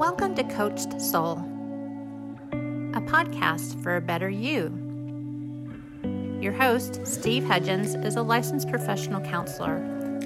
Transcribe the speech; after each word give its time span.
Welcome 0.00 0.34
to 0.36 0.44
Coached 0.44 0.98
Soul, 0.98 1.32
a 2.94 3.02
podcast 3.02 3.82
for 3.82 3.96
a 3.96 4.00
better 4.00 4.30
you. 4.30 4.72
Your 6.40 6.54
host, 6.54 7.06
Steve 7.06 7.44
Hudgens, 7.44 7.94
is 7.96 8.16
a 8.16 8.22
licensed 8.22 8.70
professional 8.70 9.20
counselor, 9.20 9.74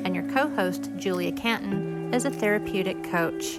and 0.04 0.14
your 0.14 0.30
co 0.30 0.48
host, 0.50 0.92
Julia 0.96 1.32
Canton, 1.32 2.14
is 2.14 2.24
a 2.24 2.30
therapeutic 2.30 3.02
coach. 3.02 3.58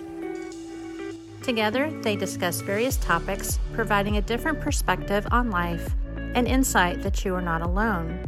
Together, 1.44 1.92
they 2.02 2.16
discuss 2.16 2.62
various 2.62 2.96
topics, 2.96 3.60
providing 3.74 4.16
a 4.16 4.22
different 4.22 4.62
perspective 4.62 5.28
on 5.32 5.52
life 5.52 5.96
and 6.34 6.48
insight 6.48 7.02
that 7.02 7.26
you 7.26 7.36
are 7.36 7.42
not 7.42 7.62
alone. 7.62 8.26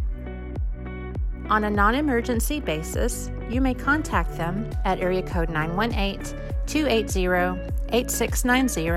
On 1.49 1.63
a 1.63 1.69
non 1.69 1.95
emergency 1.95 2.59
basis, 2.59 3.31
you 3.49 3.61
may 3.61 3.73
contact 3.73 4.35
them 4.35 4.69
at 4.83 4.99
area 4.99 5.21
code 5.21 5.47
918 5.47 6.56
280 6.67 7.73
8690 7.89 8.89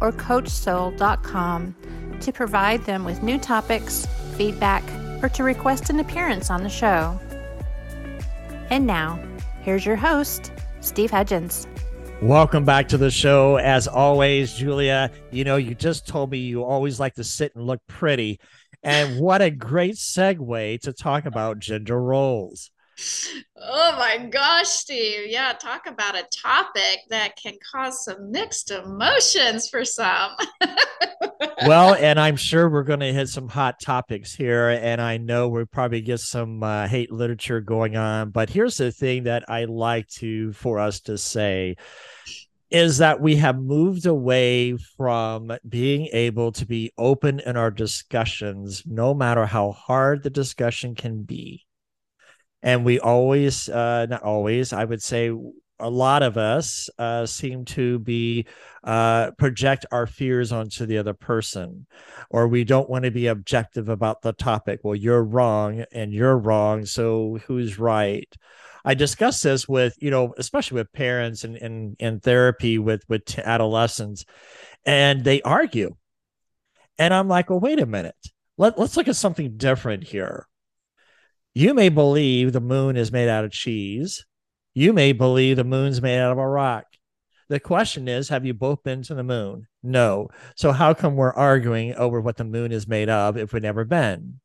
or 0.00 0.12
coachsoul.com 0.12 1.74
to 2.20 2.32
provide 2.32 2.84
them 2.84 3.04
with 3.04 3.22
new 3.22 3.38
topics, 3.38 4.06
feedback, 4.36 4.84
or 5.22 5.28
to 5.30 5.42
request 5.42 5.90
an 5.90 6.00
appearance 6.00 6.50
on 6.50 6.62
the 6.62 6.68
show. 6.68 7.18
And 8.70 8.86
now, 8.86 9.18
here's 9.62 9.84
your 9.84 9.96
host, 9.96 10.52
Steve 10.80 11.10
Hudgens. 11.10 11.66
Welcome 12.20 12.64
back 12.64 12.88
to 12.88 12.98
the 12.98 13.10
show. 13.10 13.56
As 13.56 13.86
always, 13.86 14.52
Julia, 14.52 15.10
you 15.30 15.44
know, 15.44 15.56
you 15.56 15.74
just 15.74 16.06
told 16.06 16.30
me 16.30 16.38
you 16.38 16.64
always 16.64 16.98
like 16.98 17.14
to 17.14 17.24
sit 17.24 17.54
and 17.54 17.66
look 17.66 17.80
pretty. 17.86 18.40
And 18.82 19.20
what 19.20 19.40
a 19.40 19.50
great 19.50 19.94
segue 19.94 20.80
to 20.80 20.92
talk 20.92 21.26
about 21.26 21.60
gender 21.60 22.00
roles. 22.00 22.70
Oh 23.56 23.94
my 23.96 24.26
gosh, 24.26 24.68
Steve. 24.68 25.28
Yeah, 25.28 25.52
talk 25.52 25.86
about 25.86 26.16
a 26.16 26.26
topic 26.34 27.00
that 27.10 27.36
can 27.36 27.54
cause 27.72 28.04
some 28.04 28.30
mixed 28.30 28.70
emotions 28.70 29.68
for 29.68 29.84
some. 29.84 30.32
well, 31.66 31.94
and 31.94 32.18
I'm 32.18 32.36
sure 32.36 32.68
we're 32.68 32.82
going 32.82 33.00
to 33.00 33.12
hit 33.12 33.28
some 33.28 33.48
hot 33.48 33.80
topics 33.80 34.34
here. 34.34 34.70
And 34.70 35.00
I 35.00 35.16
know 35.18 35.48
we'll 35.48 35.66
probably 35.66 36.00
get 36.00 36.20
some 36.20 36.62
uh, 36.62 36.88
hate 36.88 37.12
literature 37.12 37.60
going 37.60 37.96
on. 37.96 38.30
But 38.30 38.50
here's 38.50 38.78
the 38.78 38.90
thing 38.90 39.24
that 39.24 39.44
I 39.48 39.64
like 39.64 40.08
to 40.18 40.52
for 40.52 40.78
us 40.78 41.00
to 41.02 41.18
say 41.18 41.76
is 42.70 42.98
that 42.98 43.20
we 43.20 43.36
have 43.36 43.58
moved 43.58 44.06
away 44.06 44.76
from 44.96 45.52
being 45.66 46.08
able 46.12 46.52
to 46.52 46.66
be 46.66 46.92
open 46.98 47.40
in 47.40 47.56
our 47.56 47.70
discussions, 47.70 48.82
no 48.84 49.14
matter 49.14 49.46
how 49.46 49.72
hard 49.72 50.22
the 50.22 50.30
discussion 50.30 50.94
can 50.94 51.22
be. 51.22 51.64
And 52.62 52.84
we 52.84 52.98
always, 52.98 53.68
uh, 53.68 54.06
not 54.06 54.22
always, 54.22 54.72
I 54.72 54.84
would 54.84 55.02
say 55.02 55.30
a 55.80 55.90
lot 55.90 56.22
of 56.22 56.36
us 56.36 56.90
uh, 56.98 57.24
seem 57.24 57.64
to 57.64 57.98
be 58.00 58.46
uh, 58.84 59.30
project 59.32 59.86
our 59.92 60.06
fears 60.06 60.50
onto 60.52 60.86
the 60.86 60.98
other 60.98 61.14
person, 61.14 61.86
or 62.30 62.48
we 62.48 62.64
don't 62.64 62.90
want 62.90 63.04
to 63.04 63.10
be 63.10 63.28
objective 63.28 63.88
about 63.88 64.22
the 64.22 64.32
topic. 64.32 64.80
Well, 64.82 64.96
you're 64.96 65.22
wrong 65.22 65.84
and 65.92 66.12
you're 66.12 66.36
wrong. 66.36 66.84
So 66.84 67.38
who's 67.46 67.78
right? 67.78 68.32
I 68.84 68.94
discuss 68.94 69.40
this 69.42 69.68
with, 69.68 69.94
you 70.00 70.10
know, 70.10 70.34
especially 70.38 70.76
with 70.76 70.92
parents 70.92 71.44
and 71.44 71.56
in, 71.56 71.96
in, 71.98 72.20
therapy 72.20 72.78
with 72.78 73.02
with 73.08 73.38
adolescents, 73.38 74.24
and 74.84 75.22
they 75.22 75.42
argue. 75.42 75.94
And 76.98 77.14
I'm 77.14 77.28
like, 77.28 77.50
well, 77.50 77.60
wait 77.60 77.80
a 77.80 77.86
minute. 77.86 78.16
Let, 78.56 78.78
let's 78.78 78.96
look 78.96 79.06
at 79.06 79.16
something 79.16 79.56
different 79.56 80.02
here. 80.02 80.47
You 81.58 81.74
may 81.74 81.88
believe 81.88 82.52
the 82.52 82.60
moon 82.60 82.96
is 82.96 83.10
made 83.10 83.28
out 83.28 83.44
of 83.44 83.50
cheese. 83.50 84.24
You 84.74 84.92
may 84.92 85.10
believe 85.10 85.56
the 85.56 85.64
moon's 85.64 86.00
made 86.00 86.20
out 86.20 86.30
of 86.30 86.38
a 86.38 86.46
rock. 86.46 86.84
The 87.48 87.58
question 87.58 88.06
is, 88.06 88.28
have 88.28 88.46
you 88.46 88.54
both 88.54 88.84
been 88.84 89.02
to 89.02 89.14
the 89.16 89.24
moon? 89.24 89.66
No. 89.82 90.28
So 90.54 90.70
how 90.70 90.94
come 90.94 91.16
we're 91.16 91.34
arguing 91.34 91.96
over 91.96 92.20
what 92.20 92.36
the 92.36 92.44
moon 92.44 92.70
is 92.70 92.86
made 92.86 93.08
of 93.08 93.36
if 93.36 93.52
we've 93.52 93.60
never 93.60 93.84
been? 93.84 94.38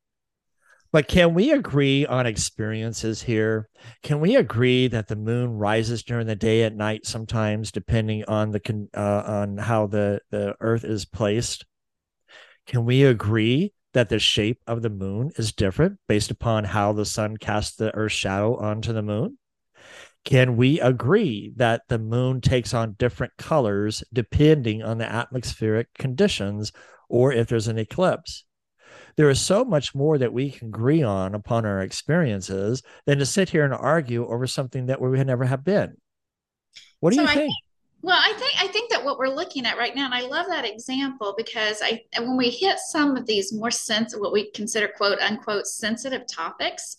But 0.92 1.08
can 1.08 1.36
we 1.36 1.52
agree 1.52 2.04
on 2.08 2.26
experiences 2.26 3.22
here? 3.22 3.70
Can 4.02 4.20
we 4.20 4.36
agree 4.36 4.88
that 4.88 5.08
the 5.08 5.16
moon 5.16 5.52
rises 5.52 6.02
during 6.02 6.26
the 6.26 6.36
day 6.36 6.64
at 6.64 6.76
night 6.76 7.06
sometimes, 7.06 7.72
depending 7.72 8.24
on 8.28 8.50
the 8.50 8.88
uh, 8.92 9.24
on 9.24 9.58
how 9.60 9.86
the 9.86 10.20
the 10.32 10.56
Earth 10.60 10.84
is 10.84 11.06
placed? 11.06 11.64
Can 12.66 12.86
we 12.86 13.04
agree 13.04 13.72
that 13.94 14.10
the 14.10 14.20
shape 14.20 14.62
of 14.68 14.82
the 14.82 14.90
moon 14.90 15.32
is 15.38 15.52
different 15.52 16.00
based 16.08 16.32
upon 16.32 16.64
how 16.64 16.94
the 16.94 17.06
sun 17.06 17.38
casts 17.38 17.76
the 17.76 17.94
Earth's 17.96 18.16
shadow 18.16 18.56
onto 18.58 18.94
the 18.94 19.02
moon? 19.02 19.38
Can 20.26 20.56
we 20.56 20.80
agree 20.80 21.52
that 21.58 21.84
the 21.90 22.00
moon 22.00 22.42
takes 22.42 22.74
on 22.74 22.96
different 22.98 23.34
colors 23.38 24.04
depending 24.14 24.82
on 24.82 24.98
the 24.98 25.12
atmospheric 25.12 25.94
conditions 25.96 26.72
or 27.10 27.34
if 27.34 27.48
there's 27.48 27.68
an 27.68 27.78
eclipse? 27.78 28.46
there 29.16 29.30
is 29.30 29.40
so 29.40 29.64
much 29.64 29.94
more 29.94 30.18
that 30.18 30.34
we 30.34 30.52
can 30.52 30.70
agree 30.70 31.04
on 31.04 31.36
upon 31.36 31.66
our 31.66 31.82
experiences 31.82 32.82
than 33.06 33.20
to 33.20 33.26
sit 33.26 33.50
here 33.50 33.64
and 33.64 33.74
argue 33.74 34.28
over 34.28 34.48
something 34.48 34.88
that 34.88 35.00
we 35.02 35.10
would 35.10 35.28
never 35.28 35.46
have 35.46 35.64
been. 35.64 35.96
What 37.00 37.12
do 37.12 37.18
so 37.18 37.22
you 37.22 37.28
think? 37.28 37.40
think? 37.40 37.54
Well, 38.02 38.20
I 38.20 38.34
think 38.34 38.54
I 38.60 38.68
think 38.68 38.83
what 39.04 39.18
we're 39.18 39.28
looking 39.28 39.66
at 39.66 39.78
right 39.78 39.96
now, 39.96 40.06
and 40.06 40.14
I 40.14 40.22
love 40.22 40.48
that 40.48 40.66
example 40.66 41.34
because 41.38 41.82
I 41.84 42.04
when 42.18 42.38
we 42.38 42.50
hit 42.50 42.80
some 42.80 43.16
of 43.16 43.26
these 43.26 43.54
more 43.54 43.72
sense 43.72 44.16
what 44.16 44.34
we 44.34 44.52
consider 44.52 44.88
quote 44.88 45.20
unquote 45.20 45.68
sensitive 45.68 46.24
topics, 46.28 46.98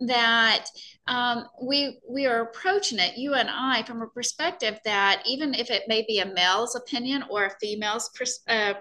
that 0.00 0.66
um, 1.08 1.46
we 1.62 1.98
we 2.08 2.26
are 2.26 2.42
approaching 2.42 2.98
it, 2.98 3.16
you 3.16 3.34
and 3.34 3.48
I, 3.50 3.82
from 3.82 4.02
a 4.02 4.06
perspective 4.06 4.78
that 4.84 5.22
even 5.26 5.54
if 5.54 5.70
it 5.70 5.84
may 5.88 6.04
be 6.06 6.20
a 6.20 6.26
male's 6.26 6.76
opinion 6.76 7.24
or 7.30 7.46
a 7.46 7.50
female's 7.60 8.10
pers- 8.10 8.40
uh, 8.46 8.74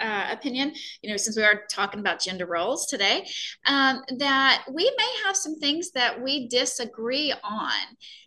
uh, 0.00 0.26
opinion, 0.30 0.72
you 1.02 1.10
know, 1.10 1.16
since 1.16 1.36
we 1.36 1.42
are 1.42 1.62
talking 1.68 2.00
about 2.00 2.20
gender 2.20 2.46
roles 2.46 2.86
today, 2.86 3.26
um, 3.66 4.02
that 4.18 4.64
we 4.72 4.84
may 4.96 5.12
have 5.24 5.36
some 5.36 5.58
things 5.58 5.90
that 5.90 6.22
we 6.22 6.48
disagree 6.48 7.34
on. 7.42 7.72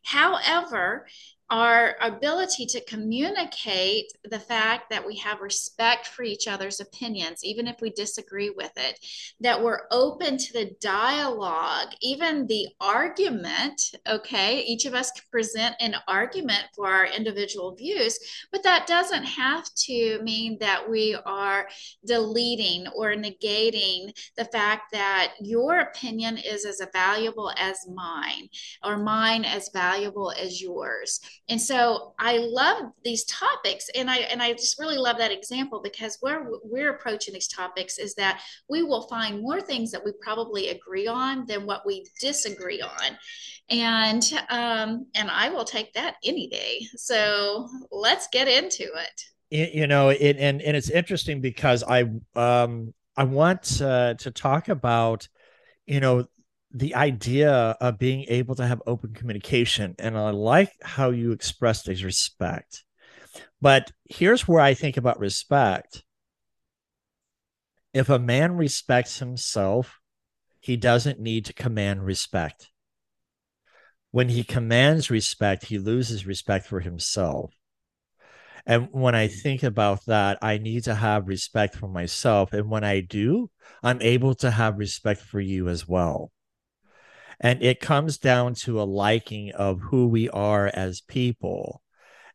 However, 0.04 1.08
our 1.52 1.96
ability 2.02 2.66
to 2.66 2.84
communicate 2.86 4.12
the 4.24 4.40
fact 4.40 4.90
that 4.90 5.06
we 5.06 5.16
have 5.16 5.42
respect 5.42 6.08
for 6.08 6.24
each 6.24 6.48
other's 6.48 6.80
opinions, 6.80 7.44
even 7.44 7.68
if 7.68 7.76
we 7.82 7.92
disagree 7.92 8.50
with 8.50 8.72
it, 8.78 9.00
that 9.40 9.62
we're 9.62 9.82
open 9.92 10.38
to 10.38 10.54
the 10.54 10.72
dialogue, 10.82 11.90
even 12.02 12.48
the 12.48 12.68
argument. 12.82 13.80
Okay, 14.08 14.62
each 14.62 14.86
of 14.86 14.96
us 14.96 15.12
can 15.12 15.24
present 15.32 15.76
an 15.80 15.96
argument 16.08 16.64
for 16.76 16.88
our 16.88 17.06
individual 17.06 17.76
views, 17.76 18.18
but 18.52 18.64
that 18.64 18.88
doesn't 18.88 19.24
have 19.24 19.66
to 19.76 20.20
mean 20.24 20.58
that 20.60 20.90
we 20.90 21.16
are 21.26 21.68
deleting 22.08 22.88
or 22.96 23.14
negating 23.14 24.12
the 24.36 24.46
fact 24.46 24.92
that 24.92 25.34
your 25.42 25.80
opinion 25.80 26.38
is 26.38 26.66
as 26.66 26.82
valuable 26.92 27.52
as 27.58 27.78
mine, 27.94 28.50
or 28.84 28.98
mine 28.98 29.46
as 29.46 29.70
valuable 29.72 30.32
as 30.32 30.60
yours 30.60 31.20
and 31.50 31.62
so 31.62 32.14
i 32.20 32.38
love 32.38 32.92
these 33.04 33.24
topics 33.26 33.90
and 33.96 34.10
i 34.10 34.18
and 34.18 34.42
i 34.42 34.52
just 34.52 34.80
really 34.80 34.98
love 34.98 35.18
that 35.18 35.32
example 35.32 35.80
because 35.82 36.18
where 36.22 36.48
we're 36.64 36.92
approaching 36.92 37.34
these 37.34 37.48
topics 37.48 37.98
is 37.98 38.16
that 38.16 38.42
we 38.70 38.84
will 38.84 39.04
find 39.08 39.42
more 39.42 39.62
things 39.62 39.92
that 39.92 40.04
we 40.04 40.12
probably 40.22 40.70
agree 40.70 41.08
on 41.08 41.46
than 41.46 41.66
what 41.66 41.86
we 41.86 42.06
disagree 42.20 42.82
on. 42.82 43.18
And 43.70 44.24
um 44.50 45.08
and 45.16 45.30
i 45.32 45.50
will 45.50 45.66
take 45.66 45.94
that 45.94 46.16
any 46.24 46.48
day. 46.48 46.86
So 46.96 47.68
let's 47.92 48.28
get 48.28 48.48
into 48.48 48.84
it. 48.84 49.72
You 49.74 49.88
know 49.88 50.10
it 50.10 50.38
and 50.38 50.62
and 50.62 50.76
it's 50.76 50.90
interesting 50.90 51.42
because 51.42 51.84
i 51.84 52.06
um 52.36 52.94
i 53.16 53.24
want 53.24 53.82
uh, 53.82 54.16
to 54.16 54.32
talk 54.32 54.70
about 54.70 55.28
you 55.86 56.00
know 56.00 56.26
the 56.76 56.94
idea 56.96 57.54
of 57.80 57.98
being 57.98 58.26
able 58.28 58.54
to 58.54 58.68
have 58.68 58.82
open 58.86 59.14
communication 59.14 59.96
and 59.98 60.18
i 60.18 60.30
like 60.30 60.74
how 60.84 61.10
you 61.10 61.32
expressed 61.32 61.88
as 61.88 62.04
respect. 62.04 62.84
But 63.62 63.92
here's 64.10 64.46
where 64.48 64.60
i 64.60 64.74
think 64.74 64.98
about 64.98 65.20
respect. 65.20 66.04
If 67.94 68.10
a 68.10 68.20
man 68.20 68.58
respects 68.58 69.20
himself 69.20 70.00
he 70.60 70.76
doesn't 70.76 71.20
need 71.20 71.46
to 71.46 71.54
command 71.54 72.06
respect. 72.06 72.70
When 74.12 74.28
he 74.28 74.44
commands 74.44 75.10
respect 75.10 75.66
he 75.66 75.78
loses 75.80 76.28
respect 76.28 76.68
for 76.68 76.82
himself. 76.82 77.54
And 78.66 78.90
when 78.92 79.16
I 79.16 79.30
mm. 79.30 79.42
think 79.42 79.64
about 79.64 80.06
that, 80.08 80.40
I 80.42 80.58
need 80.58 80.84
to 80.86 80.96
have 80.96 81.30
respect 81.30 81.76
for 81.76 81.88
myself. 81.88 82.52
And 82.52 82.70
when 82.70 82.84
I 82.84 83.00
do, 83.00 83.50
I'm 83.82 84.02
able 84.02 84.34
to 84.36 84.52
have 84.52 84.80
respect 84.80 85.22
for 85.22 85.40
you 85.40 85.70
as 85.70 85.88
well. 85.88 86.32
And 87.40 87.62
it 87.62 87.80
comes 87.80 88.18
down 88.18 88.56
to 88.56 88.82
a 88.82 88.84
liking 88.84 89.52
of 89.52 89.82
who 89.82 90.08
we 90.08 90.30
are 90.30 90.68
as 90.68 91.02
people. 91.02 91.82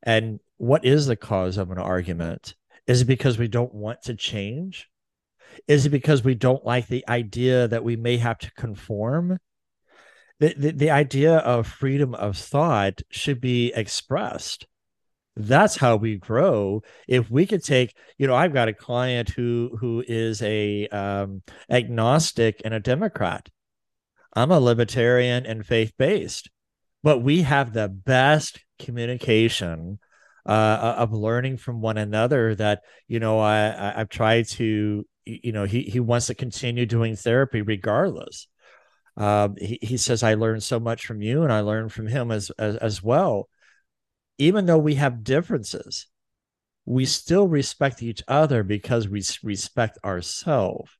And 0.03 0.41
what 0.57 0.85
is 0.85 1.07
the 1.07 1.17
cause 1.17 1.57
of 1.57 1.71
an 1.71 1.79
argument? 1.79 2.55
Is 2.87 3.03
it 3.03 3.07
because 3.07 3.39
we 3.39 3.49
don't 3.49 3.75
want 3.75 4.03
to 4.03 4.15
change? 4.15 4.89
Is 5.67 5.87
it 5.87 5.91
because 5.91 6.23
we 6.23 6.35
don't 6.35 6.65
like 6.65 6.87
the 6.87 7.05
idea 7.09 7.69
that 7.69 7.85
we 7.85 7.97
may 7.97 8.19
have 8.19 8.39
to 8.39 8.53
conform? 8.53 9.39
The, 10.39 10.55
the, 10.57 10.71
the 10.73 10.91
idea 10.91 11.37
of 11.39 11.67
freedom 11.67 12.15
of 12.15 12.37
thought 12.37 13.03
should 13.11 13.41
be 13.41 13.73
expressed. 13.75 14.67
that's 15.37 15.77
how 15.77 15.97
we 15.97 16.17
grow 16.17 16.83
if 17.09 17.31
we 17.31 17.47
could 17.47 17.63
take 17.65 17.95
you 18.19 18.27
know 18.27 18.35
i've 18.35 18.53
got 18.53 18.69
a 18.69 18.75
client 18.75 19.31
who 19.31 19.77
who 19.81 20.05
is 20.07 20.43
a 20.43 20.87
um, 20.89 21.43
agnostic 21.71 22.61
and 22.65 22.75
a 22.75 22.81
democrat 22.81 23.49
i'm 24.35 24.51
a 24.51 24.61
libertarian 24.61 25.47
and 25.47 25.67
faith-based 25.67 26.51
but 27.03 27.19
we 27.19 27.43
have 27.43 27.73
the 27.73 27.89
best 27.89 28.61
communication 28.79 29.99
uh, 30.47 30.95
of 30.99 31.13
learning 31.13 31.57
from 31.57 31.81
one 31.81 31.99
another 31.99 32.55
that 32.55 32.83
you 33.07 33.21
know 33.21 33.39
I, 33.39 33.69
I 33.69 33.99
have 33.99 34.09
tried 34.09 34.49
to 34.49 35.07
you 35.25 35.53
know 35.53 35.65
he 35.65 35.83
he 35.83 36.01
wants 36.01 36.27
to 36.27 36.35
continue 36.35 36.87
doing 36.87 37.17
therapy 37.17 37.63
regardless. 37.63 38.49
Um, 39.17 39.57
he, 39.59 39.79
he 39.83 39.97
says 39.97 40.23
i 40.23 40.35
learned 40.35 40.63
so 40.63 40.81
much 40.81 41.05
from 41.05 41.21
you 41.21 41.43
and 41.43 41.53
i 41.53 41.61
learned 41.61 41.93
from 41.93 42.07
him 42.07 42.31
as, 42.31 42.51
as 42.59 42.77
as 42.77 43.03
well. 43.03 43.49
Even 44.39 44.67
though 44.67 44.79
we 44.79 44.95
have 44.95 45.25
differences 45.25 46.07
we 46.87 47.05
still 47.05 47.47
respect 47.47 48.03
each 48.03 48.23
other 48.27 48.63
because 48.63 49.07
we 49.07 49.23
respect 49.45 49.99
ourselves 50.03 50.91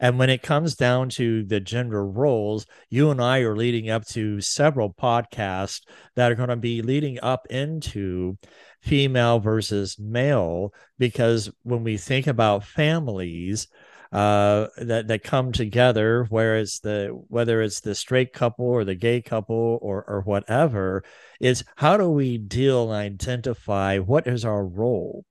and 0.00 0.18
when 0.18 0.30
it 0.30 0.42
comes 0.42 0.74
down 0.74 1.08
to 1.10 1.44
the 1.44 1.60
gender 1.60 2.06
roles, 2.06 2.66
you 2.90 3.10
and 3.10 3.20
I 3.20 3.40
are 3.40 3.56
leading 3.56 3.90
up 3.90 4.06
to 4.08 4.40
several 4.40 4.92
podcasts 4.92 5.80
that 6.16 6.30
are 6.30 6.34
going 6.36 6.48
to 6.48 6.56
be 6.56 6.82
leading 6.82 7.18
up 7.22 7.46
into 7.50 8.36
female 8.82 9.38
versus 9.38 9.98
male. 9.98 10.72
Because 10.98 11.50
when 11.62 11.84
we 11.84 11.96
think 11.96 12.26
about 12.26 12.64
families, 12.64 13.68
uh, 14.12 14.68
that 14.76 15.08
that 15.08 15.24
come 15.24 15.50
together, 15.50 16.24
where 16.30 16.56
it's 16.56 16.78
the 16.78 17.08
whether 17.28 17.60
it's 17.60 17.80
the 17.80 17.96
straight 17.96 18.32
couple 18.32 18.66
or 18.66 18.84
the 18.84 18.94
gay 18.94 19.20
couple 19.20 19.78
or 19.82 20.04
or 20.06 20.20
whatever, 20.20 21.02
is 21.40 21.64
how 21.76 21.96
do 21.96 22.08
we 22.08 22.38
deal 22.38 22.92
and 22.92 23.20
identify 23.20 23.98
what 23.98 24.28
is 24.28 24.44
our 24.44 24.64
role? 24.64 25.24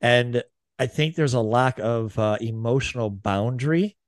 And 0.00 0.44
I 0.80 0.86
think 0.86 1.14
there's 1.14 1.34
a 1.34 1.42
lack 1.42 1.78
of 1.78 2.18
uh, 2.18 2.38
emotional 2.40 3.10
boundary 3.10 3.98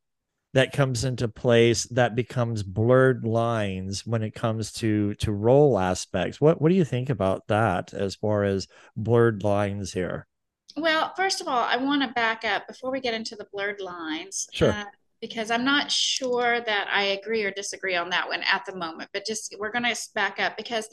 that 0.54 0.72
comes 0.72 1.04
into 1.04 1.28
place 1.28 1.84
that 1.84 2.14
becomes 2.14 2.62
blurred 2.62 3.26
lines 3.26 4.06
when 4.06 4.22
it 4.22 4.34
comes 4.34 4.72
to 4.72 5.12
to 5.16 5.32
role 5.32 5.78
aspects. 5.78 6.40
What 6.40 6.62
what 6.62 6.70
do 6.70 6.74
you 6.74 6.84
think 6.84 7.10
about 7.10 7.46
that 7.48 7.92
as 7.92 8.14
far 8.14 8.44
as 8.44 8.69
blurred 8.96 9.44
lines 9.44 9.92
here? 9.92 10.26
Well, 10.74 11.12
first 11.14 11.42
of 11.42 11.46
all, 11.46 11.62
I 11.62 11.76
want 11.76 12.00
to 12.02 12.08
back 12.08 12.42
up 12.42 12.66
before 12.66 12.90
we 12.90 13.00
get 13.00 13.12
into 13.12 13.36
the 13.36 13.46
blurred 13.52 13.80
lines. 13.82 14.48
Sure. 14.52 14.72
Uh, 14.72 14.84
because 15.20 15.52
I'm 15.52 15.64
not 15.64 15.90
sure 15.90 16.60
that 16.60 16.88
I 16.90 17.04
agree 17.04 17.44
or 17.44 17.52
disagree 17.52 17.94
on 17.94 18.10
that 18.10 18.28
one 18.28 18.42
at 18.42 18.64
the 18.66 18.75
moment, 18.75 19.08
but 19.12 19.25
just 19.25 19.54
we're 19.58 19.70
going 19.70 19.84
to 19.84 19.96
back 20.16 20.40
up 20.40 20.56
because 20.56 20.88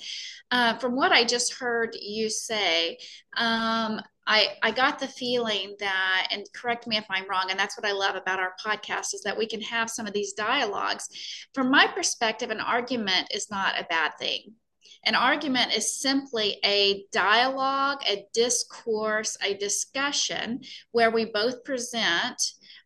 uh, 0.52 0.78
from 0.78 0.96
what 0.96 1.12
I 1.12 1.24
just 1.24 1.56
heard 1.56 1.96
you 2.00 2.30
say, 2.30 3.00
um, 3.36 4.00
I, 4.30 4.50
I 4.62 4.70
got 4.70 5.00
the 5.00 5.08
feeling 5.08 5.76
that, 5.80 6.28
and 6.30 6.46
correct 6.54 6.86
me 6.86 6.98
if 6.98 7.06
I'm 7.10 7.28
wrong, 7.28 7.48
and 7.50 7.60
that's 7.60 7.76
what 7.76 7.90
I 7.90 7.94
love 7.94 8.16
about 8.16 8.40
our 8.40 8.54
podcast 8.64 9.16
is 9.16 9.24
that 9.26 9.36
we 9.36 9.48
can 9.48 9.60
have 9.62 9.90
some 9.90 10.06
of 10.06 10.14
these 10.14 10.34
dialogues. 10.34 11.10
From 11.56 11.72
my 11.72 11.88
perspective, 11.88 12.52
an 12.52 12.60
argument 12.60 13.30
is 13.34 13.50
not 13.50 13.80
a 13.80 13.88
bad 13.90 14.12
thing. 14.20 14.54
An 15.04 15.16
argument 15.16 15.76
is 15.76 16.00
simply 16.00 16.60
a 16.64 17.06
dialogue, 17.12 18.04
a 18.08 18.28
discourse, 18.32 19.36
a 19.42 19.56
discussion 19.56 20.62
where 20.92 21.10
we 21.10 21.26
both 21.26 21.64
present 21.64 22.40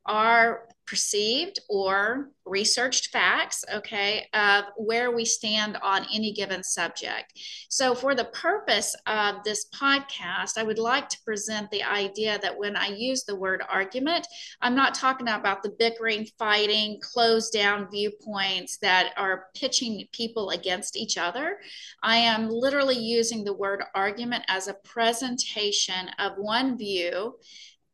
our 0.06 0.69
perceived 0.86 1.60
or 1.70 2.30
researched 2.46 3.08
facts, 3.08 3.64
okay, 3.74 4.28
of 4.34 4.66
where 4.76 5.12
we 5.12 5.24
stand 5.24 5.78
on 5.78 6.06
any 6.14 6.34
given 6.34 6.64
subject. 6.64 7.34
So, 7.70 7.96
for 7.96 8.16
the 8.16 8.26
purpose 8.26 8.96
of 9.08 9.44
this 9.44 9.66
podcast, 9.74 10.58
I 10.58 10.64
would 10.64 10.80
like 10.80 11.08
to 11.10 11.22
present 11.24 11.72
the 11.72 11.84
idea 11.84 12.38
that 12.42 12.58
when 12.58 12.76
I 12.76 12.88
use 12.88 13.24
the 13.24 13.36
word 13.36 13.64
argument, 13.70 14.28
I'm 14.62 14.76
not 14.76 14.94
talking 14.94 15.30
about 15.30 15.64
the 15.64 15.74
bickering, 15.80 16.28
fighting, 16.38 17.00
closed 17.02 17.54
down 17.54 17.90
viewpoints 17.90 18.78
that 18.78 19.14
are 19.18 19.46
pitching 19.56 20.06
people 20.12 20.50
against 20.50 20.98
each 20.98 21.18
other. 21.18 21.60
I 22.02 22.18
am 22.18 22.50
literally 22.50 22.98
using 22.98 23.44
the 23.44 23.54
word 23.54 23.84
argument 23.96 24.44
as 24.48 24.68
a 24.68 24.74
presentation 24.74 26.10
of 26.20 26.34
one 26.38 26.78
view 26.78 27.36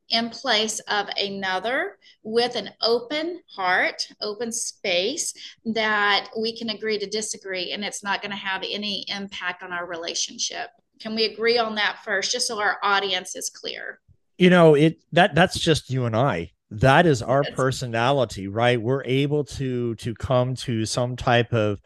in 0.09 0.29
place 0.29 0.79
of 0.87 1.07
another 1.17 1.97
with 2.23 2.55
an 2.55 2.69
open 2.81 3.41
heart, 3.55 4.07
open 4.21 4.51
space 4.51 5.33
that 5.65 6.29
we 6.39 6.57
can 6.57 6.69
agree 6.69 6.97
to 6.97 7.05
disagree 7.05 7.71
and 7.71 7.83
it's 7.83 8.03
not 8.03 8.21
going 8.21 8.31
to 8.31 8.37
have 8.37 8.63
any 8.67 9.05
impact 9.07 9.63
on 9.63 9.71
our 9.71 9.85
relationship. 9.85 10.69
Can 10.99 11.15
we 11.15 11.25
agree 11.25 11.57
on 11.57 11.75
that 11.75 11.99
first 12.03 12.31
just 12.31 12.47
so 12.47 12.59
our 12.59 12.77
audience 12.83 13.35
is 13.35 13.49
clear? 13.49 13.99
You 14.37 14.49
know, 14.49 14.75
it 14.75 14.99
that 15.11 15.35
that's 15.35 15.59
just 15.59 15.89
you 15.89 16.05
and 16.05 16.15
I. 16.15 16.51
That 16.71 17.05
is 17.05 17.21
our 17.21 17.43
personality, 17.55 18.47
right? 18.47 18.81
We're 18.81 19.03
able 19.03 19.43
to 19.45 19.95
to 19.95 20.13
come 20.15 20.55
to 20.55 20.85
some 20.85 21.15
type 21.15 21.53
of 21.53 21.81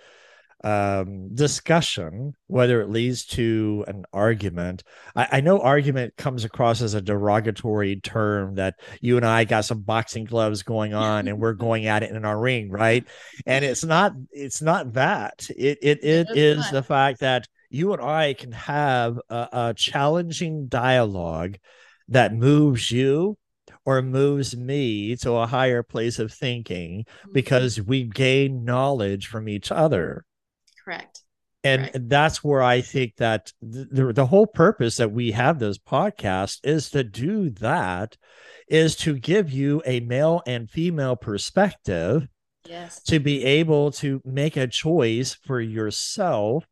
um, 0.63 1.36
discussion, 1.36 2.33
whether 2.48 2.81
it 2.81 2.89
leads 2.89 3.25
to 3.25 3.83
an 3.88 4.06
argument. 4.13 4.83
I, 5.13 5.27
I, 5.33 5.42
know 5.42 5.60
argument 5.60 6.15
comes 6.15 6.45
across 6.45 6.81
as 6.81 6.94
a 6.94 7.01
derogatory 7.01 7.98
term 7.98 8.56
that 8.56 8.75
you 9.01 9.18
and 9.18 9.25
I 9.25 9.44
got 9.44 9.65
some 9.65 9.81
boxing 9.81 10.24
gloves 10.24 10.63
going 10.63 10.94
on 10.94 11.27
and 11.27 11.38
we're 11.38 11.54
going 11.54 11.88
at 11.88 12.04
it 12.04 12.12
in 12.12 12.24
our 12.24 12.39
ring, 12.39 12.71
right? 12.71 13.06
And 13.45 13.65
it's 13.65 13.83
not 13.83 14.13
it's 14.31 14.62
not 14.62 14.94
that. 14.94 15.50
It 15.50 15.80
it 15.81 16.04
it 16.04 16.27
is 16.33 16.71
the 16.71 16.83
fact 16.83 17.19
that 17.19 17.48
you 17.69 17.92
and 17.92 18.01
I 18.01 18.33
can 18.33 18.54
have 18.54 19.19
a, 19.30 19.50
a 19.51 19.74
challenging 19.75 20.68
dialogue 20.68 21.57
that 22.07 22.33
moves 22.33 22.89
you 22.89 23.38
or 23.83 24.01
moves 24.01 24.56
me 24.56 25.18
to 25.18 25.33
a 25.33 25.48
higher 25.48 25.83
place 25.83 26.19
of 26.19 26.31
thinking 26.31 27.04
mm-hmm. 27.04 27.33
because 27.33 27.81
we 27.81 28.06
gain 28.06 28.63
knowledge 28.63 29.27
from 29.27 29.50
each 29.50 29.69
other 29.69 30.24
Correct. 30.83 31.21
And 31.63 31.83
Correct. 31.83 32.09
that's 32.09 32.44
where 32.44 32.62
I 32.62 32.81
think 32.81 33.15
that 33.18 33.53
the, 33.62 34.12
the 34.13 34.25
whole 34.25 34.47
purpose 34.47 34.97
that 34.97 35.12
we 35.12 35.31
have 35.31 35.59
this 35.59 35.77
podcast 35.77 36.59
is 36.63 36.89
to 36.91 37.03
do 37.03 37.50
that, 37.51 38.18
is 38.68 38.95
to 38.97 39.18
give 39.18 39.50
you 39.50 39.81
a 39.85 40.01
male 40.01 40.41
and 40.45 40.69
female 40.69 41.15
perspective. 41.15 42.27
Yes. 42.68 43.01
To 43.03 43.19
be 43.19 43.44
able 43.44 43.91
to 43.91 44.21
make 44.24 44.56
a 44.56 44.68
choice 44.68 45.33
for 45.33 45.59
yourself 45.59 46.65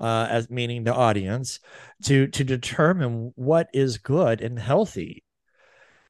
uh, 0.00 0.26
as 0.30 0.50
meaning 0.50 0.84
the 0.84 0.94
audience 0.94 1.60
to 2.04 2.26
to 2.28 2.44
determine 2.44 3.32
what 3.36 3.68
is 3.72 3.98
good 3.98 4.40
and 4.40 4.58
healthy 4.58 5.22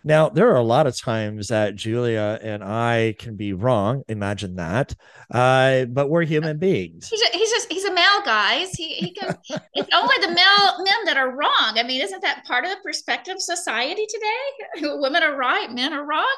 now, 0.05 0.29
there 0.29 0.49
are 0.51 0.57
a 0.57 0.63
lot 0.63 0.87
of 0.87 0.97
times 0.97 1.49
that 1.49 1.75
Julia 1.75 2.39
and 2.41 2.63
I 2.63 3.17
can 3.19 3.35
be 3.35 3.53
wrong. 3.53 4.05
Imagine 4.09 4.55
that. 4.57 4.95
Uh, 5.31 5.87
but 5.87 6.09
we're 6.09 6.23
human 6.23 6.59
beings. 6.59 7.09
He's, 7.09 7.21
a, 7.21 7.37
he's 7.37 7.51
just, 7.51 7.71
he's 7.71 7.85
a 7.85 7.93
male, 7.93 8.23
guys. 8.25 8.71
He, 8.73 8.95
he 8.95 9.11
can, 9.11 9.37
it's 9.75 9.89
only 9.93 10.15
the 10.21 10.33
male 10.33 10.85
men 10.85 11.05
that 11.07 11.17
are 11.17 11.31
wrong. 11.37 11.75
I 11.77 11.83
mean, 11.83 12.01
isn't 12.01 12.23
that 12.23 12.45
part 12.45 12.65
of 12.65 12.71
the 12.71 12.77
perspective 12.83 13.35
of 13.35 13.43
society 13.43 14.07
today? 14.07 14.89
Women 14.99 15.23
are 15.25 15.37
right, 15.37 15.71
men 15.73 15.93
are 15.93 16.07
wrong. 16.07 16.37